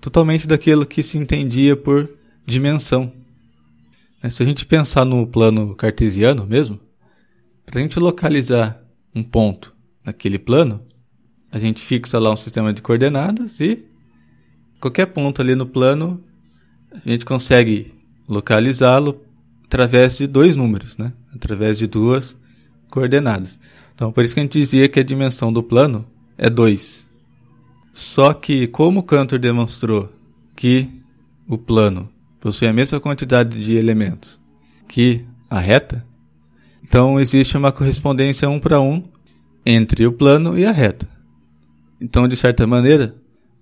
totalmente 0.00 0.46
daquilo 0.46 0.86
que 0.86 1.02
se 1.02 1.18
entendia 1.18 1.76
por 1.76 2.08
dimensão. 2.46 3.12
Né, 4.22 4.30
se 4.30 4.42
a 4.42 4.46
gente 4.46 4.64
pensar 4.64 5.04
no 5.04 5.26
plano 5.26 5.74
cartesiano 5.74 6.46
mesmo, 6.46 6.78
para 7.66 7.80
a 7.80 7.82
gente 7.82 7.98
localizar 7.98 8.80
um 9.14 9.22
ponto 9.22 9.74
naquele 10.04 10.38
plano, 10.38 10.80
a 11.50 11.58
gente 11.58 11.80
fixa 11.80 12.18
lá 12.18 12.32
um 12.32 12.36
sistema 12.36 12.72
de 12.72 12.80
coordenadas 12.80 13.60
e 13.60 13.84
qualquer 14.80 15.06
ponto 15.06 15.42
ali 15.42 15.54
no 15.54 15.66
plano 15.66 16.22
a 17.04 17.08
gente 17.08 17.24
consegue 17.24 17.92
localizá-lo 18.28 19.20
através 19.64 20.16
de 20.16 20.26
dois 20.26 20.56
números, 20.56 20.96
né? 20.96 21.12
através 21.34 21.76
de 21.76 21.86
duas 21.86 22.36
coordenadas. 22.92 23.58
Então, 23.94 24.12
por 24.12 24.22
isso 24.22 24.34
que 24.34 24.40
a 24.40 24.42
gente 24.42 24.58
dizia 24.58 24.86
que 24.86 25.00
a 25.00 25.02
dimensão 25.02 25.50
do 25.50 25.62
plano 25.62 26.04
é 26.36 26.50
2. 26.50 27.06
Só 27.94 28.34
que, 28.34 28.66
como 28.66 29.02
Cantor 29.02 29.38
demonstrou 29.38 30.12
que 30.54 30.88
o 31.48 31.56
plano 31.56 32.08
possui 32.38 32.68
a 32.68 32.72
mesma 32.72 33.00
quantidade 33.00 33.64
de 33.64 33.74
elementos 33.74 34.38
que 34.86 35.24
a 35.48 35.58
reta, 35.58 36.04
então 36.84 37.18
existe 37.18 37.56
uma 37.56 37.72
correspondência 37.72 38.48
um 38.48 38.60
para 38.60 38.80
um 38.80 39.02
entre 39.64 40.06
o 40.06 40.12
plano 40.12 40.58
e 40.58 40.66
a 40.66 40.72
reta. 40.72 41.08
Então, 42.00 42.28
de 42.28 42.36
certa 42.36 42.66
maneira, 42.66 43.14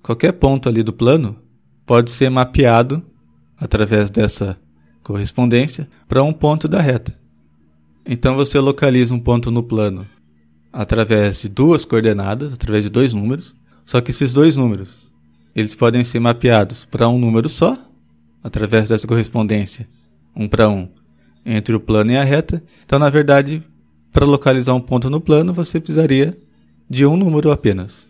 qualquer 0.03 0.33
ponto 0.33 0.69
ali 0.69 0.83
do 0.83 0.93
plano 0.93 1.37
pode 1.87 2.11
ser 2.11 2.31
mapeado 2.31 3.03
através 3.59 4.11
dessa 4.11 4.57
correspondência 5.03 5.89
para 6.09 6.23
um 6.23 6.33
ponto 6.33 6.67
da 6.67 6.81
reta. 6.81 7.20
Então 8.13 8.35
você 8.35 8.59
localiza 8.59 9.15
um 9.15 9.21
ponto 9.21 9.53
no 9.53 9.63
plano 9.63 10.05
através 10.73 11.41
de 11.41 11.49
duas 11.49 11.85
coordenadas, 11.85 12.53
através 12.53 12.83
de 12.83 12.91
dois 12.91 13.13
números, 13.13 13.55
só 13.87 14.01
que 14.01 14.11
esses 14.11 14.33
dois 14.33 14.57
números, 14.57 15.13
eles 15.55 15.77
podem 15.77 16.03
ser 16.03 16.19
mapeados 16.19 16.85
para 16.85 17.09
um 17.09 17.17
número 17.17 17.49
só, 17.49 17.79
através 18.43 18.89
dessa 18.89 19.07
correspondência, 19.07 19.89
um 20.35 20.49
para 20.49 20.69
um, 20.69 20.89
entre 21.47 21.77
o 21.77 21.79
plano 21.79 22.11
e 22.11 22.17
a 22.17 22.25
reta. 22.25 22.61
Então, 22.85 22.99
na 22.99 23.09
verdade, 23.09 23.63
para 24.11 24.27
localizar 24.27 24.75
um 24.75 24.81
ponto 24.81 25.09
no 25.09 25.21
plano, 25.21 25.55
você 25.55 25.79
precisaria 25.79 26.37
de 26.89 27.07
um 27.07 27.17
número 27.17 27.53
apenas. 27.53 28.09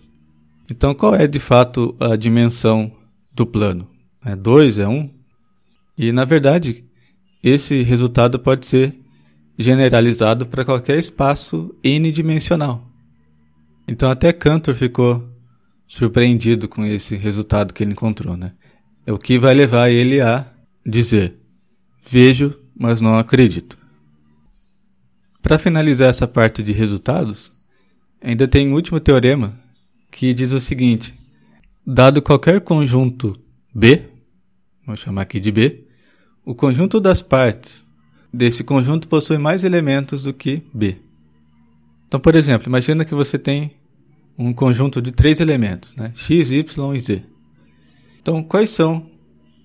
Então, 0.71 0.95
qual 0.95 1.15
é 1.15 1.27
de 1.27 1.39
fato 1.39 1.95
a 2.01 2.17
dimensão 2.17 2.91
do 3.35 3.45
plano? 3.45 3.87
É 4.25 4.35
2, 4.35 4.79
é 4.79 4.89
1? 4.89 4.91
Um? 4.91 5.11
E, 5.99 6.11
na 6.11 6.25
verdade, 6.25 6.87
esse 7.43 7.83
resultado 7.83 8.39
pode 8.39 8.65
ser 8.65 9.00
generalizado 9.61 10.47
para 10.47 10.65
qualquer 10.65 10.99
espaço 10.99 11.75
n-dimensional. 11.85 12.83
Então, 13.87 14.11
até 14.11 14.33
Cantor 14.33 14.75
ficou 14.75 15.29
surpreendido 15.87 16.67
com 16.67 16.85
esse 16.85 17.15
resultado 17.15 17.75
que 17.75 17.85
ele 17.85 17.93
encontrou. 17.93 18.37
Né? 18.37 18.53
É 19.07 19.13
o 19.13 19.19
que 19.19 19.39
vai 19.39 19.53
levar 19.53 19.91
ele 19.91 20.21
a 20.21 20.47
dizer: 20.85 21.35
Vejo, 22.09 22.59
mas 22.75 23.03
não 23.03 23.19
acredito. 23.19 23.77
Para 25.43 25.59
finalizar 25.59 26.09
essa 26.09 26.27
parte 26.27 26.63
de 26.63 26.73
resultados, 26.73 27.53
ainda 28.21 28.49
tem 28.49 28.69
um 28.69 28.75
último 28.75 28.99
teorema 28.99 29.53
que 30.11 30.33
diz 30.33 30.53
o 30.53 30.61
seguinte: 30.61 31.13
dado 31.87 32.23
qualquer 32.23 32.63
conjunto 32.63 33.39
B, 33.75 34.05
vou 34.87 34.97
chamar 34.97 35.23
aqui 35.23 35.39
de 35.39 35.53
B, 35.53 35.85
o 36.45 36.55
conjunto 36.55 36.99
das 36.99 37.21
partes 37.21 37.85
desse 38.33 38.63
conjunto 38.65 39.09
possui 39.09 39.39
mais 39.39 39.65
elementos 39.65 40.23
do 40.23 40.33
que 40.33 40.63
B. 40.73 40.97
Então, 42.07 42.19
por 42.19 42.35
exemplo, 42.35 42.69
imagina 42.69 43.05
que 43.05 43.15
você 43.15 43.39
tem 43.39 43.73
um 44.37 44.53
conjunto 44.53 45.03
de 45.03 45.13
três 45.13 45.41
elementos, 45.41 45.95
né? 45.97 46.13
x, 46.15 46.51
y 46.51 46.65
e 46.95 47.01
z. 47.01 47.23
Então, 48.21 48.43
quais 48.43 48.71
são 48.71 49.07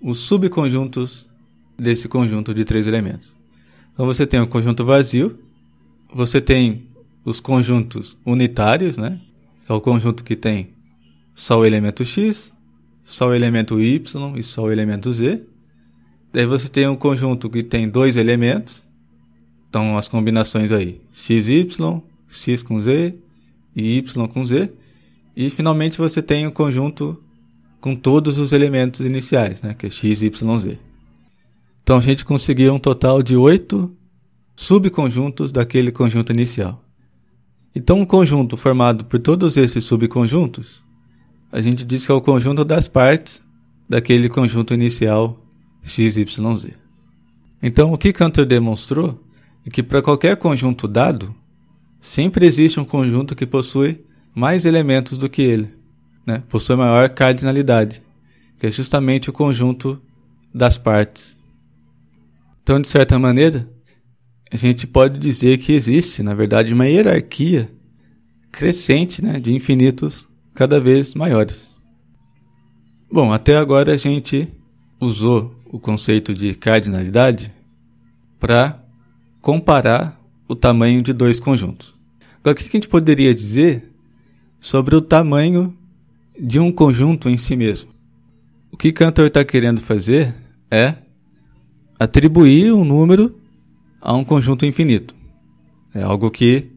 os 0.01 0.19
subconjuntos 0.19 1.29
desse 1.77 2.07
conjunto 2.07 2.53
de 2.53 2.65
três 2.65 2.85
elementos? 2.85 3.35
Então, 3.93 4.05
você 4.05 4.27
tem 4.27 4.39
o 4.39 4.47
conjunto 4.47 4.83
vazio, 4.83 5.39
você 6.13 6.39
tem 6.41 6.87
os 7.23 7.39
conjuntos 7.39 8.17
unitários, 8.25 8.97
né? 8.97 9.19
É 9.67 9.73
o 9.73 9.81
conjunto 9.81 10.23
que 10.23 10.35
tem 10.35 10.69
só 11.33 11.59
o 11.59 11.65
elemento 11.65 12.05
x, 12.05 12.51
só 13.03 13.29
o 13.29 13.33
elemento 13.33 13.79
y 13.79 14.03
e 14.37 14.43
só 14.43 14.63
o 14.63 14.71
elemento 14.71 15.11
z. 15.11 15.41
Daí 16.35 16.45
você 16.45 16.67
tem 16.67 16.85
um 16.85 16.97
conjunto 16.97 17.49
que 17.49 17.63
tem 17.63 17.87
dois 17.87 18.17
elementos. 18.17 18.83
Então 19.69 19.97
as 19.97 20.09
combinações 20.09 20.69
aí, 20.69 20.99
x, 21.13 21.47
y, 21.47 22.01
x 22.27 22.61
com 22.61 22.77
z 22.77 23.15
e 23.73 23.97
y 23.99 24.27
com 24.27 24.45
z. 24.45 24.69
E 25.33 25.49
finalmente 25.49 25.97
você 25.97 26.21
tem 26.21 26.45
um 26.45 26.51
conjunto 26.51 27.23
com 27.79 27.95
todos 27.95 28.37
os 28.37 28.51
elementos 28.51 28.99
iniciais, 28.99 29.61
né? 29.61 29.73
que 29.73 29.85
é 29.85 29.89
x, 29.89 30.21
y, 30.21 30.59
z. 30.59 30.77
Então 31.81 31.99
a 31.99 32.01
gente 32.01 32.25
conseguiu 32.25 32.73
um 32.73 32.79
total 32.79 33.23
de 33.23 33.37
oito 33.37 33.95
subconjuntos 34.57 35.53
daquele 35.53 35.89
conjunto 35.89 36.33
inicial. 36.33 36.83
Então, 37.73 38.01
um 38.01 38.05
conjunto 38.05 38.57
formado 38.57 39.05
por 39.05 39.21
todos 39.21 39.55
esses 39.55 39.85
subconjuntos, 39.85 40.83
a 41.49 41.61
gente 41.61 41.85
diz 41.85 42.05
que 42.05 42.11
é 42.11 42.15
o 42.15 42.19
conjunto 42.19 42.65
das 42.65 42.89
partes 42.89 43.41
daquele 43.87 44.27
conjunto 44.27 44.73
inicial 44.73 45.44
x, 45.85 46.17
y, 46.17 46.57
z. 46.57 46.73
Então, 47.61 47.93
o 47.93 47.97
que 47.97 48.11
Cantor 48.11 48.45
demonstrou 48.45 49.23
é 49.65 49.69
que 49.69 49.81
para 49.81 50.01
qualquer 50.01 50.35
conjunto 50.37 50.87
dado, 50.87 51.33
sempre 52.01 52.45
existe 52.45 52.79
um 52.79 52.85
conjunto 52.85 53.35
que 53.35 53.45
possui 53.45 54.03
mais 54.33 54.65
elementos 54.65 55.17
do 55.17 55.29
que 55.29 55.41
ele, 55.41 55.73
né? 56.25 56.43
possui 56.49 56.75
maior 56.75 57.09
cardinalidade, 57.09 58.01
que 58.59 58.67
é 58.67 58.71
justamente 58.71 59.29
o 59.29 59.33
conjunto 59.33 60.01
das 60.53 60.77
partes. 60.77 61.37
Então, 62.61 62.79
de 62.79 62.87
certa 62.87 63.17
maneira, 63.17 63.69
a 64.51 64.57
gente 64.57 64.85
pode 64.85 65.19
dizer 65.19 65.57
que 65.57 65.71
existe, 65.71 66.21
na 66.21 66.33
verdade, 66.33 66.73
uma 66.73 66.87
hierarquia 66.87 67.69
crescente 68.51 69.23
né, 69.23 69.39
de 69.39 69.53
infinitos 69.53 70.27
cada 70.53 70.79
vez 70.79 71.13
maiores. 71.13 71.75
Bom, 73.11 73.31
até 73.31 73.55
agora 73.57 73.93
a 73.93 73.97
gente 73.97 74.47
usou 74.99 75.54
o 75.75 75.79
conceito 75.79 76.33
de 76.33 76.55
cardinalidade 76.55 77.51
para 78.39 78.81
comparar 79.41 80.17
o 80.47 80.55
tamanho 80.55 81.01
de 81.01 81.11
dois 81.11 81.37
conjuntos. 81.37 81.93
Agora, 82.39 82.53
o 82.53 82.57
que 82.57 82.69
a 82.69 82.71
gente 82.71 82.87
poderia 82.87 83.35
dizer 83.35 83.91
sobre 84.57 84.95
o 84.95 85.01
tamanho 85.01 85.77
de 86.39 86.59
um 86.59 86.71
conjunto 86.71 87.27
em 87.27 87.35
si 87.37 87.57
mesmo? 87.57 87.89
O 88.71 88.77
que 88.77 88.93
Cantor 88.93 89.27
está 89.27 89.43
querendo 89.43 89.81
fazer 89.81 90.33
é 90.71 90.95
atribuir 91.99 92.71
um 92.71 92.85
número 92.85 93.37
a 93.99 94.13
um 94.13 94.23
conjunto 94.23 94.65
infinito. 94.65 95.13
É 95.93 96.03
algo 96.03 96.31
que 96.31 96.69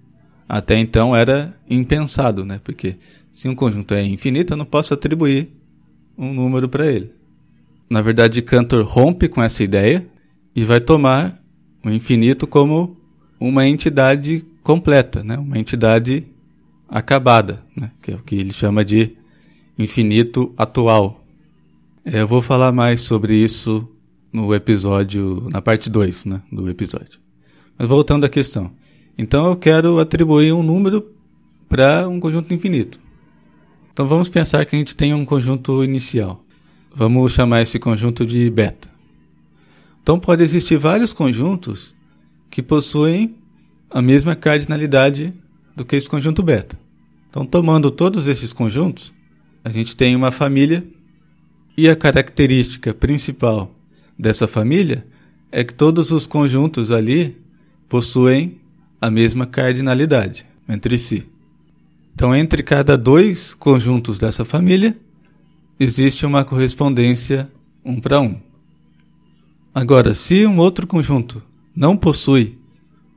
até 0.48 0.76
então 0.76 1.14
era 1.14 1.56
impensado, 1.70 2.44
né? 2.44 2.61
Porque 2.64 2.96
se 3.32 3.48
um 3.48 3.54
conjunto 3.54 3.94
é 3.94 4.04
infinito, 4.04 4.54
eu 4.54 4.56
não 4.56 4.66
posso 4.66 4.92
atribuir 4.92 5.52
um 6.16 6.34
número 6.34 6.68
para 6.68 6.90
ele. 6.90 7.17
Na 7.88 8.03
verdade, 8.03 8.42
Cantor 8.42 8.85
rompe 8.85 9.29
com 9.29 9.42
essa 9.42 9.62
ideia 9.62 10.07
e 10.55 10.64
vai 10.64 10.81
tomar 10.81 11.38
o 11.85 11.90
infinito 11.90 12.46
como 12.46 12.96
uma 13.40 13.66
entidade 13.66 14.44
completa, 14.62 15.22
né? 15.22 15.38
uma 15.38 15.59
entidade 15.59 16.27
acabada, 16.88 17.62
né? 17.74 17.90
que 18.03 18.11
é 18.11 18.14
o 18.14 18.18
que 18.18 18.35
ele 18.35 18.53
chama 18.53 18.85
de 18.85 19.16
infinito 19.79 20.53
atual. 20.57 21.24
É, 22.05 22.20
eu 22.20 22.29
vou 22.29 22.42
falar 22.42 22.72
mais 22.72 23.01
sobre 23.01 23.35
isso 23.35 23.88
no 24.33 24.55
episódio, 24.55 25.48
na 25.53 25.62
parte 25.62 25.88
2 25.88 26.24
né, 26.27 26.42
do 26.51 26.68
episódio. 26.68 27.20
Mas 27.79 27.88
voltando 27.88 28.24
à 28.24 28.29
questão. 28.29 28.70
Então 29.16 29.46
eu 29.46 29.57
quero 29.57 29.98
atribuir 29.98 30.53
um 30.53 30.62
número 30.62 31.12
para 31.68 32.09
um 32.09 32.20
conjunto 32.20 32.53
infinito. 32.53 33.01
Então 33.92 34.07
vamos 34.07 34.29
pensar 34.29 34.64
que 34.64 34.77
a 34.77 34.79
gente 34.79 34.94
tem 34.94 35.12
um 35.12 35.24
conjunto 35.24 35.83
inicial. 35.83 36.44
Vamos 36.94 37.33
chamar 37.33 37.62
esse 37.62 37.79
conjunto 37.79 38.27
de 38.27 38.48
beta. 38.51 38.88
Então 40.03 40.18
pode 40.18 40.42
existir 40.42 40.77
vários 40.77 41.12
conjuntos 41.12 41.94
que 42.51 42.62
possuem 42.62 43.37
a 43.90 44.01
mesma 44.01 44.35
cardinalidade 44.35 45.33
do 45.77 45.85
que 45.85 45.96
esse 45.96 46.09
conjunto 46.09 46.42
beta. 46.42 46.79
Então 47.31 47.44
tomando 47.44 47.90
todos 47.90 48.27
esses 48.27 48.53
conjuntos, 48.53 49.12
a 49.64 49.70
gente 49.70 49.96
tem 49.96 50.16
uma 50.16 50.31
família 50.31 50.87
e 51.77 51.88
a 51.88 51.94
característica 51.94 52.92
principal 52.92 53.74
dessa 54.18 54.48
família 54.48 55.07
é 55.53 55.62
que 55.62 55.72
todos 55.72 56.11
os 56.11 56.27
conjuntos 56.27 56.90
ali 56.90 57.37
possuem 57.88 58.61
a 59.01 59.11
mesma 59.11 59.46
cardinalidade 59.46 60.44
entre 60.68 60.98
si. 60.98 61.27
Então, 62.14 62.35
entre 62.35 62.62
cada 62.62 62.98
dois 62.98 63.55
conjuntos 63.55 64.18
dessa 64.18 64.44
família, 64.44 64.96
existe 65.78 66.24
uma 66.26 66.44
correspondência 66.44 67.50
um 67.84 68.00
para 68.00 68.20
um. 68.20 68.36
Agora, 69.74 70.14
se 70.14 70.46
um 70.46 70.58
outro 70.58 70.86
conjunto 70.86 71.42
não 71.74 71.96
possui 71.96 72.58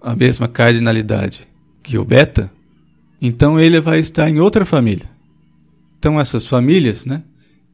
a 0.02 0.16
mesma 0.16 0.48
cardinalidade 0.48 1.48
que 1.82 1.98
o 1.98 2.06
beta, 2.06 2.52
então 3.22 3.60
ele 3.60 3.80
vai 3.82 4.00
estar 4.00 4.30
em 4.30 4.40
outra 4.40 4.66
família. 4.66 5.10
Então, 5.98 6.20
essas 6.20 6.46
famílias, 6.46 7.06
né, 7.06 7.24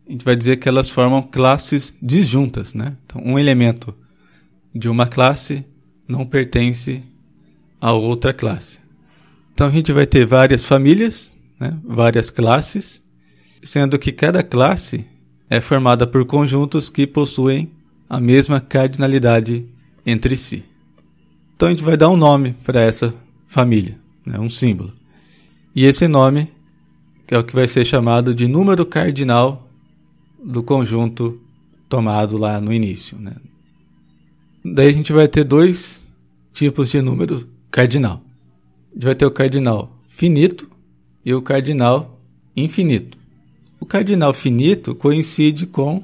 a 0.07 0.11
gente 0.11 0.25
vai 0.25 0.35
dizer 0.35 0.57
que 0.57 0.67
elas 0.67 0.89
formam 0.89 1.21
classes 1.21 1.93
disjuntas, 2.01 2.73
né? 2.73 2.95
Então, 3.05 3.21
um 3.25 3.37
elemento 3.37 3.93
de 4.73 4.87
uma 4.87 5.07
classe 5.07 5.65
não 6.07 6.25
pertence 6.25 7.01
a 7.81 7.91
outra 7.91 8.33
classe. 8.33 8.79
Então 9.53 9.67
a 9.67 9.71
gente 9.71 9.91
vai 9.91 10.05
ter 10.05 10.25
várias 10.25 10.63
famílias, 10.63 11.31
né? 11.59 11.77
várias 11.83 12.29
classes, 12.29 13.01
sendo 13.63 13.97
que 13.97 14.11
cada 14.11 14.43
classe 14.43 15.05
é 15.49 15.61
formada 15.61 16.05
por 16.05 16.25
conjuntos 16.25 16.89
que 16.89 17.07
possuem 17.07 17.71
a 18.09 18.19
mesma 18.19 18.59
cardinalidade 18.59 19.65
entre 20.05 20.35
si. 20.35 20.63
Então 21.55 21.67
a 21.67 21.71
gente 21.71 21.83
vai 21.83 21.97
dar 21.97 22.09
um 22.09 22.17
nome 22.17 22.53
para 22.63 22.81
essa 22.81 23.13
família, 23.47 23.97
né? 24.25 24.39
um 24.39 24.49
símbolo. 24.49 24.93
E 25.75 25.85
esse 25.85 26.07
nome 26.07 26.49
é 27.27 27.37
o 27.37 27.43
que 27.43 27.53
vai 27.53 27.67
ser 27.67 27.85
chamado 27.85 28.33
de 28.33 28.47
número 28.47 28.85
cardinal 28.85 29.67
do 30.43 30.63
conjunto 30.63 31.41
tomado 31.89 32.37
lá 32.37 32.61
no 32.61 32.71
início. 32.71 33.17
Né? 33.19 33.33
Daí 34.63 34.89
a 34.89 34.93
gente 34.93 35.11
vai 35.11 35.27
ter 35.27 35.43
dois 35.43 36.05
tipos 36.53 36.89
de 36.89 37.01
número 37.01 37.47
cardinal. 37.69 38.21
A 38.91 38.93
gente 38.95 39.05
vai 39.05 39.15
ter 39.15 39.25
o 39.25 39.31
cardinal 39.31 39.91
finito 40.07 40.69
e 41.23 41.33
o 41.33 41.41
cardinal 41.41 42.19
infinito. 42.55 43.16
Cardinal 43.87 44.33
finito 44.33 44.93
coincide 44.93 45.65
com 45.65 46.03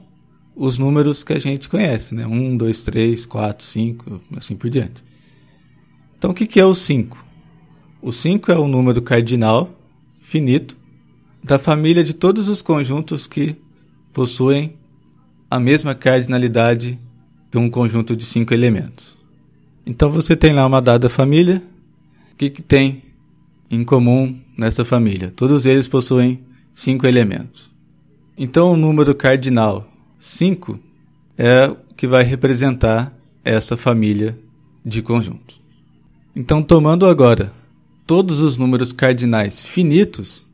os 0.56 0.78
números 0.78 1.24
que 1.24 1.34
a 1.34 1.40
gente 1.40 1.68
conhece, 1.68 2.14
né? 2.16 2.26
1, 2.26 2.58
2, 2.58 2.82
3, 2.84 3.26
4, 3.26 3.66
5, 3.66 4.22
assim 4.38 4.56
por 4.56 4.70
diante. 4.70 5.04
Então 6.18 6.32
o 6.32 6.34
que 6.34 6.60
é 6.60 6.66
o 6.66 6.76
5? 6.76 7.26
O 8.02 8.12
5 8.12 8.52
é 8.52 8.58
o 8.58 8.68
número 8.68 9.02
cardinal 9.02 9.78
finito 10.22 10.78
da 11.44 11.60
família 11.60 12.04
de 12.04 12.14
todos 12.14 12.48
os 12.48 12.62
conjuntos 12.62 13.28
que 13.28 13.56
possuem 14.14 14.76
a 15.50 15.60
mesma 15.60 15.94
cardinalidade 15.94 16.98
de 17.52 17.58
um 17.58 17.70
conjunto 17.70 18.16
de 18.16 18.26
cinco 18.26 18.54
elementos. 18.54 19.18
Então 19.86 20.10
você 20.10 20.36
tem 20.36 20.54
lá 20.54 20.66
uma 20.66 20.82
dada 20.82 21.10
família. 21.10 21.62
O 22.32 22.36
que, 22.36 22.50
que 22.50 22.62
tem 22.62 23.04
em 23.70 23.84
comum 23.84 24.40
nessa 24.58 24.86
família? 24.86 25.30
Todos 25.30 25.66
eles 25.66 25.88
possuem 25.88 26.40
cinco 26.74 27.06
elementos. 27.06 27.73
Então 28.38 28.72
o 28.72 28.78
número 28.78 29.14
cardinal 29.14 29.88
5 30.20 30.80
é 31.38 31.68
o 31.68 31.76
que 31.96 32.08
vai 32.08 32.24
representar 32.24 33.14
essa 33.44 33.78
família 33.78 34.40
de 34.86 35.02
conjuntos. 35.02 35.62
Então, 36.36 36.64
tomando 36.64 37.06
agora 37.06 37.54
todos 38.08 38.40
os 38.40 38.58
números 38.58 38.92
cardinais 38.92 39.64
finitos, 39.64 40.46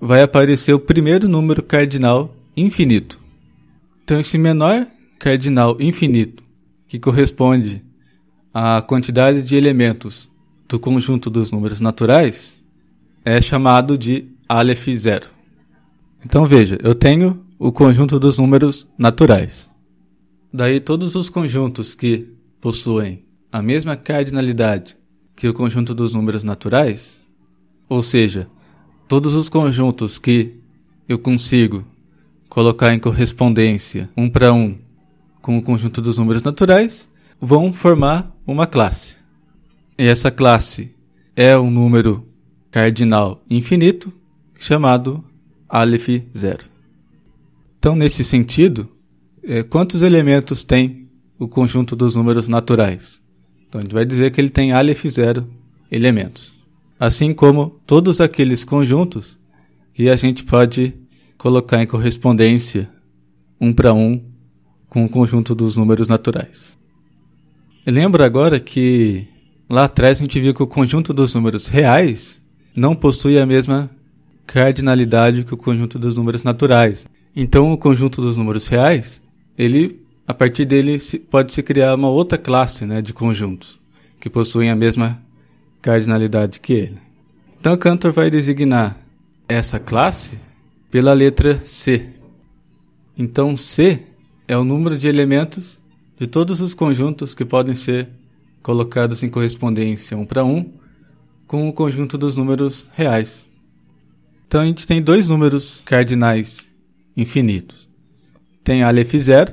vai 0.00 0.22
aparecer 0.22 0.74
o 0.74 0.80
primeiro 0.80 1.28
número 1.28 1.62
cardinal 1.62 2.34
infinito. 2.56 3.20
Então, 4.02 4.18
esse 4.18 4.36
menor 4.36 4.86
cardinal 5.18 5.76
infinito, 5.80 6.42
que 6.88 6.98
corresponde 6.98 7.82
à 8.52 8.82
quantidade 8.82 9.42
de 9.42 9.54
elementos 9.54 10.28
do 10.68 10.80
conjunto 10.80 11.30
dos 11.30 11.52
números 11.52 11.80
naturais, 11.80 12.58
é 13.24 13.40
chamado 13.40 13.96
de 13.96 14.24
Aleph 14.48 14.88
zero. 14.96 15.26
Então 16.24 16.46
veja, 16.46 16.78
eu 16.82 16.94
tenho 16.94 17.44
o 17.58 17.72
conjunto 17.72 18.18
dos 18.18 18.38
números 18.38 18.86
naturais. 18.96 19.68
Daí 20.52 20.80
todos 20.80 21.14
os 21.14 21.28
conjuntos 21.28 21.94
que 21.94 22.28
possuem 22.60 23.24
a 23.50 23.60
mesma 23.60 23.96
cardinalidade 23.96 24.96
que 25.34 25.48
o 25.48 25.54
conjunto 25.54 25.94
dos 25.94 26.14
números 26.14 26.42
naturais, 26.42 27.20
ou 27.88 28.02
seja, 28.02 28.48
todos 29.08 29.34
os 29.34 29.48
conjuntos 29.48 30.18
que 30.18 30.56
eu 31.08 31.18
consigo 31.18 31.84
colocar 32.48 32.94
em 32.94 32.98
correspondência 32.98 34.08
um 34.16 34.28
para 34.28 34.52
um 34.52 34.78
com 35.40 35.58
o 35.58 35.62
conjunto 35.62 36.00
dos 36.00 36.18
números 36.18 36.42
naturais, 36.42 37.10
vão 37.40 37.72
formar 37.72 38.32
uma 38.46 38.66
classe. 38.66 39.16
E 39.98 40.06
essa 40.06 40.30
classe 40.30 40.94
é 41.34 41.58
um 41.58 41.70
número 41.70 42.26
cardinal 42.70 43.42
infinito 43.50 44.12
chamado 44.58 45.24
Aleph 45.74 46.08
zero. 46.36 46.64
Então, 47.78 47.96
nesse 47.96 48.22
sentido, 48.22 48.86
é, 49.42 49.62
quantos 49.62 50.02
elementos 50.02 50.62
tem 50.62 51.08
o 51.38 51.48
conjunto 51.48 51.96
dos 51.96 52.14
números 52.14 52.46
naturais? 52.46 53.22
Então, 53.66 53.78
a 53.78 53.82
gente 53.82 53.94
vai 53.94 54.04
dizer 54.04 54.30
que 54.30 54.38
ele 54.38 54.50
tem 54.50 54.72
Aleph 54.72 55.06
zero 55.06 55.48
elementos. 55.90 56.52
Assim 57.00 57.32
como 57.32 57.80
todos 57.86 58.20
aqueles 58.20 58.64
conjuntos 58.64 59.38
que 59.94 60.10
a 60.10 60.16
gente 60.16 60.44
pode 60.44 60.92
colocar 61.38 61.82
em 61.82 61.86
correspondência 61.86 62.90
um 63.58 63.72
para 63.72 63.94
um 63.94 64.22
com 64.90 65.06
o 65.06 65.08
conjunto 65.08 65.54
dos 65.54 65.74
números 65.74 66.06
naturais. 66.06 66.76
Lembra 67.86 68.26
agora 68.26 68.60
que 68.60 69.26
lá 69.70 69.84
atrás 69.84 70.18
a 70.18 70.22
gente 70.22 70.38
viu 70.38 70.52
que 70.52 70.62
o 70.62 70.66
conjunto 70.66 71.14
dos 71.14 71.34
números 71.34 71.66
reais 71.66 72.38
não 72.76 72.94
possui 72.94 73.38
a 73.38 73.46
mesma 73.46 73.90
cardinalidade 74.46 75.44
que 75.44 75.54
o 75.54 75.56
conjunto 75.56 75.98
dos 75.98 76.14
números 76.14 76.42
naturais. 76.42 77.06
Então, 77.34 77.72
o 77.72 77.78
conjunto 77.78 78.20
dos 78.20 78.36
números 78.36 78.68
reais, 78.68 79.22
ele, 79.56 80.00
a 80.26 80.34
partir 80.34 80.64
dele, 80.64 80.98
pode 81.30 81.52
se 81.52 81.62
criar 81.62 81.94
uma 81.94 82.08
outra 82.08 82.36
classe 82.36 82.84
né, 82.84 83.00
de 83.00 83.12
conjuntos 83.12 83.78
que 84.20 84.28
possuem 84.28 84.70
a 84.70 84.76
mesma 84.76 85.20
cardinalidade 85.80 86.60
que 86.60 86.72
ele. 86.72 86.98
Então, 87.58 87.76
Cantor 87.76 88.12
vai 88.12 88.30
designar 88.30 88.96
essa 89.48 89.78
classe 89.78 90.38
pela 90.90 91.12
letra 91.12 91.60
C. 91.64 92.06
Então, 93.16 93.56
C 93.56 94.02
é 94.46 94.56
o 94.56 94.64
número 94.64 94.96
de 94.96 95.08
elementos 95.08 95.80
de 96.18 96.26
todos 96.26 96.60
os 96.60 96.74
conjuntos 96.74 97.34
que 97.34 97.44
podem 97.44 97.74
ser 97.74 98.08
colocados 98.62 99.22
em 99.22 99.28
correspondência 99.28 100.16
um 100.16 100.24
para 100.24 100.44
um 100.44 100.70
com 101.46 101.68
o 101.68 101.72
conjunto 101.72 102.16
dos 102.16 102.36
números 102.36 102.86
reais. 102.94 103.46
Então 104.52 104.60
a 104.60 104.66
gente 104.66 104.86
tem 104.86 105.00
dois 105.00 105.28
números 105.28 105.80
cardinais 105.82 106.62
infinitos. 107.16 107.88
Tem 108.62 108.82
Aleph 108.82 109.14
zero 109.14 109.50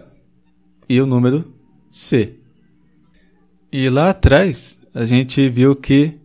e 0.90 1.00
o 1.00 1.06
número 1.06 1.54
C. 1.90 2.34
E 3.72 3.88
lá 3.88 4.10
atrás 4.10 4.78
a 4.94 5.06
gente 5.06 5.48
viu 5.48 5.74
que 5.74 6.16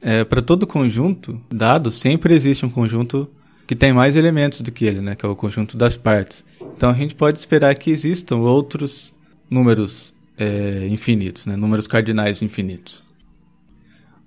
é, 0.00 0.22
para 0.22 0.40
todo 0.40 0.68
conjunto 0.68 1.40
dado 1.52 1.90
sempre 1.90 2.32
existe 2.32 2.64
um 2.64 2.70
conjunto 2.70 3.28
que 3.66 3.74
tem 3.74 3.92
mais 3.92 4.14
elementos 4.14 4.60
do 4.60 4.70
que 4.70 4.84
ele, 4.84 5.00
né, 5.00 5.16
que 5.16 5.26
é 5.26 5.28
o 5.28 5.34
conjunto 5.34 5.76
das 5.76 5.96
partes. 5.96 6.44
Então 6.76 6.90
a 6.90 6.94
gente 6.94 7.16
pode 7.16 7.38
esperar 7.38 7.74
que 7.74 7.90
existam 7.90 8.36
outros 8.36 9.12
números 9.50 10.14
é, 10.38 10.86
infinitos, 10.88 11.44
né, 11.44 11.56
números 11.56 11.88
cardinais 11.88 12.40
infinitos. 12.40 13.02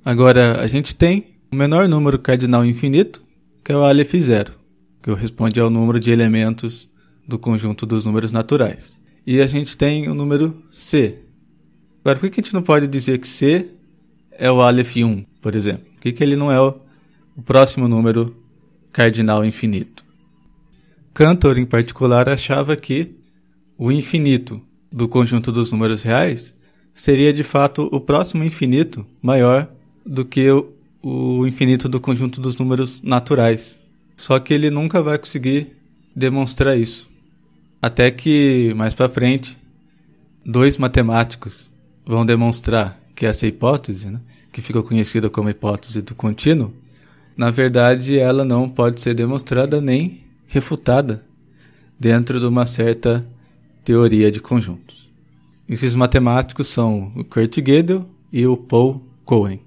Agora 0.04 0.60
a 0.60 0.68
gente 0.68 0.94
tem 0.94 1.28
o 1.50 1.56
menor 1.56 1.88
número 1.88 2.20
cardinal 2.20 2.66
infinito, 2.66 3.24
que 3.66 3.72
é 3.74 3.76
o 3.76 3.84
Aleph 3.84 4.14
zero, 4.22 4.54
que 5.02 5.10
corresponde 5.10 5.60
ao 5.60 5.70
número 5.70 6.00
de 6.00 6.12
elementos 6.12 6.90
do 7.28 7.38
conjunto 7.38 7.86
dos 7.86 8.06
números 8.06 8.32
naturais. 8.32 8.96
E 9.28 9.42
a 9.42 9.48
gente 9.48 9.76
tem 9.76 10.08
o 10.08 10.14
número 10.14 10.64
C. 10.72 11.20
Agora, 12.02 12.20
por 12.20 12.30
que 12.30 12.40
a 12.40 12.44
gente 12.44 12.54
não 12.54 12.62
pode 12.62 12.88
dizer 12.88 13.18
que 13.18 13.28
C 13.28 13.72
é 14.32 14.50
o 14.52 14.62
Aleph 14.62 14.96
1, 14.96 15.26
por 15.42 15.56
exemplo? 15.56 15.86
Por 15.96 16.02
que, 16.02 16.12
que 16.12 16.24
ele 16.24 16.36
não 16.36 16.52
é 16.52 16.62
o, 16.62 16.80
o 17.36 17.42
próximo 17.42 17.88
número 17.88 18.46
cardinal 18.96 19.44
infinito. 19.44 20.06
Cantor, 21.14 21.58
em 21.58 21.66
particular, 21.66 22.30
achava 22.30 22.78
que 22.78 23.16
o 23.78 23.92
infinito 23.92 24.62
do 24.90 25.08
conjunto 25.10 25.52
dos 25.52 25.70
números 25.70 26.02
reais 26.02 26.56
seria 26.94 27.34
de 27.34 27.44
fato 27.44 27.90
o 27.92 28.00
próximo 28.00 28.42
infinito 28.42 29.06
maior 29.22 29.70
do 30.06 30.24
que 30.24 30.50
o, 30.50 30.75
o 31.08 31.46
infinito 31.46 31.88
do 31.88 32.00
conjunto 32.00 32.42
dos 32.42 32.58
números 32.58 33.00
naturais. 33.04 33.78
Só 34.18 34.40
que 34.40 34.52
ele 34.52 34.72
nunca 34.72 35.04
vai 35.04 35.20
conseguir 35.20 35.68
demonstrar 36.16 36.76
isso. 36.76 37.08
Até 37.80 38.10
que 38.10 38.74
mais 38.76 38.96
para 38.96 39.08
frente, 39.08 39.56
dois 40.44 40.80
matemáticos 40.80 41.70
vão 42.04 42.26
demonstrar 42.26 43.00
que 43.14 43.28
essa 43.28 43.46
hipótese, 43.46 44.10
né, 44.10 44.20
que 44.52 44.62
ficou 44.62 44.82
conhecida 44.82 45.30
como 45.30 45.48
hipótese 45.48 46.02
do 46.02 46.16
contínuo, 46.16 46.74
na 47.38 47.52
verdade, 47.52 48.18
ela 48.18 48.44
não 48.44 48.68
pode 48.68 49.00
ser 49.00 49.14
demonstrada 49.14 49.80
nem 49.80 50.22
refutada 50.48 51.24
dentro 52.00 52.40
de 52.40 52.48
uma 52.48 52.66
certa 52.66 53.24
teoria 53.84 54.32
de 54.32 54.40
conjuntos. 54.40 55.08
Esses 55.70 55.94
matemáticos 55.94 56.68
são 56.68 57.12
o 57.16 57.24
Kurt 57.24 57.58
Gödel 57.60 58.10
e 58.34 58.48
o 58.48 58.58
Paul 58.58 59.04
Cohen. 59.24 59.65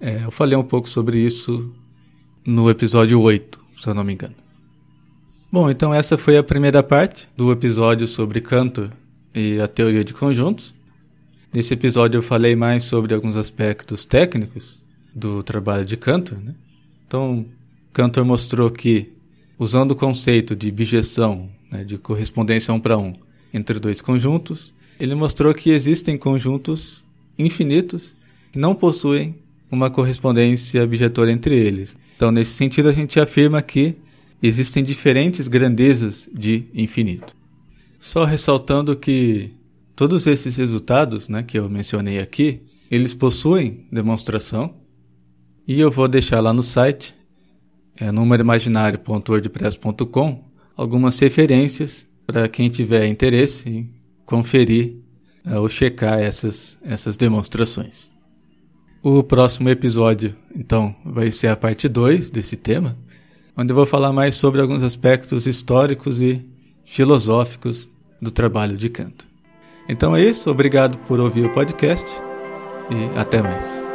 É, 0.00 0.24
eu 0.24 0.30
falei 0.30 0.56
um 0.56 0.62
pouco 0.62 0.88
sobre 0.88 1.18
isso 1.18 1.72
no 2.46 2.70
episódio 2.70 3.20
8, 3.20 3.60
se 3.80 3.88
eu 3.88 3.94
não 3.94 4.04
me 4.04 4.12
engano. 4.12 4.34
Bom, 5.50 5.70
então 5.70 5.92
essa 5.92 6.16
foi 6.16 6.36
a 6.36 6.42
primeira 6.42 6.82
parte 6.82 7.28
do 7.36 7.50
episódio 7.50 8.06
sobre 8.06 8.40
Cantor 8.40 8.90
e 9.34 9.60
a 9.60 9.66
teoria 9.66 10.04
de 10.04 10.14
conjuntos. 10.14 10.74
Nesse 11.52 11.74
episódio 11.74 12.18
eu 12.18 12.22
falei 12.22 12.54
mais 12.54 12.84
sobre 12.84 13.14
alguns 13.14 13.36
aspectos 13.36 14.04
técnicos 14.04 14.80
do 15.14 15.42
trabalho 15.42 15.84
de 15.84 15.96
Cantor. 15.96 16.38
Né? 16.38 16.54
Então, 17.06 17.46
Cantor 17.92 18.24
mostrou 18.24 18.70
que, 18.70 19.10
usando 19.58 19.92
o 19.92 19.96
conceito 19.96 20.54
de 20.54 20.70
bijeção, 20.70 21.48
né, 21.70 21.82
de 21.82 21.98
correspondência 21.98 22.72
um 22.72 22.78
para 22.78 22.98
um, 22.98 23.14
entre 23.52 23.80
dois 23.80 24.00
conjuntos, 24.00 24.72
ele 25.00 25.14
mostrou 25.14 25.54
que 25.54 25.70
existem 25.70 26.16
conjuntos 26.16 27.02
infinitos 27.38 28.14
que 28.52 28.58
não 28.58 28.74
possuem 28.74 29.34
uma 29.70 29.90
correspondência 29.90 30.86
bijetora 30.86 31.30
entre 31.30 31.56
eles. 31.56 31.96
Então, 32.16 32.30
nesse 32.30 32.52
sentido, 32.52 32.88
a 32.88 32.92
gente 32.92 33.20
afirma 33.20 33.62
que 33.62 33.96
existem 34.42 34.82
diferentes 34.82 35.48
grandezas 35.48 36.28
de 36.32 36.64
infinito. 36.74 37.34
Só 38.00 38.24
ressaltando 38.24 38.96
que 38.96 39.50
todos 39.94 40.26
esses 40.26 40.56
resultados 40.56 41.28
né, 41.28 41.42
que 41.42 41.58
eu 41.58 41.68
mencionei 41.68 42.18
aqui, 42.18 42.60
eles 42.90 43.14
possuem 43.14 43.86
demonstração, 43.90 44.74
e 45.66 45.78
eu 45.78 45.90
vou 45.90 46.08
deixar 46.08 46.40
lá 46.40 46.52
no 46.52 46.62
site, 46.62 47.14
é, 48.00 48.10
algumas 50.76 51.18
referências 51.18 52.06
para 52.26 52.48
quem 52.48 52.68
tiver 52.68 53.06
interesse 53.06 53.68
em 53.68 53.90
conferir 54.24 54.96
é, 55.44 55.58
ou 55.58 55.68
checar 55.68 56.20
essas, 56.20 56.78
essas 56.82 57.16
demonstrações. 57.16 58.10
O 59.02 59.22
próximo 59.22 59.68
episódio, 59.68 60.34
então, 60.54 60.94
vai 61.04 61.30
ser 61.30 61.48
a 61.48 61.56
parte 61.56 61.88
2 61.88 62.30
desse 62.30 62.56
tema, 62.56 62.96
onde 63.56 63.70
eu 63.72 63.76
vou 63.76 63.86
falar 63.86 64.12
mais 64.12 64.34
sobre 64.34 64.60
alguns 64.60 64.82
aspectos 64.82 65.46
históricos 65.46 66.20
e 66.20 66.44
filosóficos 66.84 67.88
do 68.20 68.30
trabalho 68.30 68.76
de 68.76 68.88
canto. 68.88 69.26
Então 69.88 70.16
é 70.16 70.22
isso, 70.22 70.50
obrigado 70.50 70.98
por 71.06 71.20
ouvir 71.20 71.46
o 71.46 71.52
podcast 71.52 72.06
e 72.90 73.18
até 73.18 73.40
mais. 73.40 73.87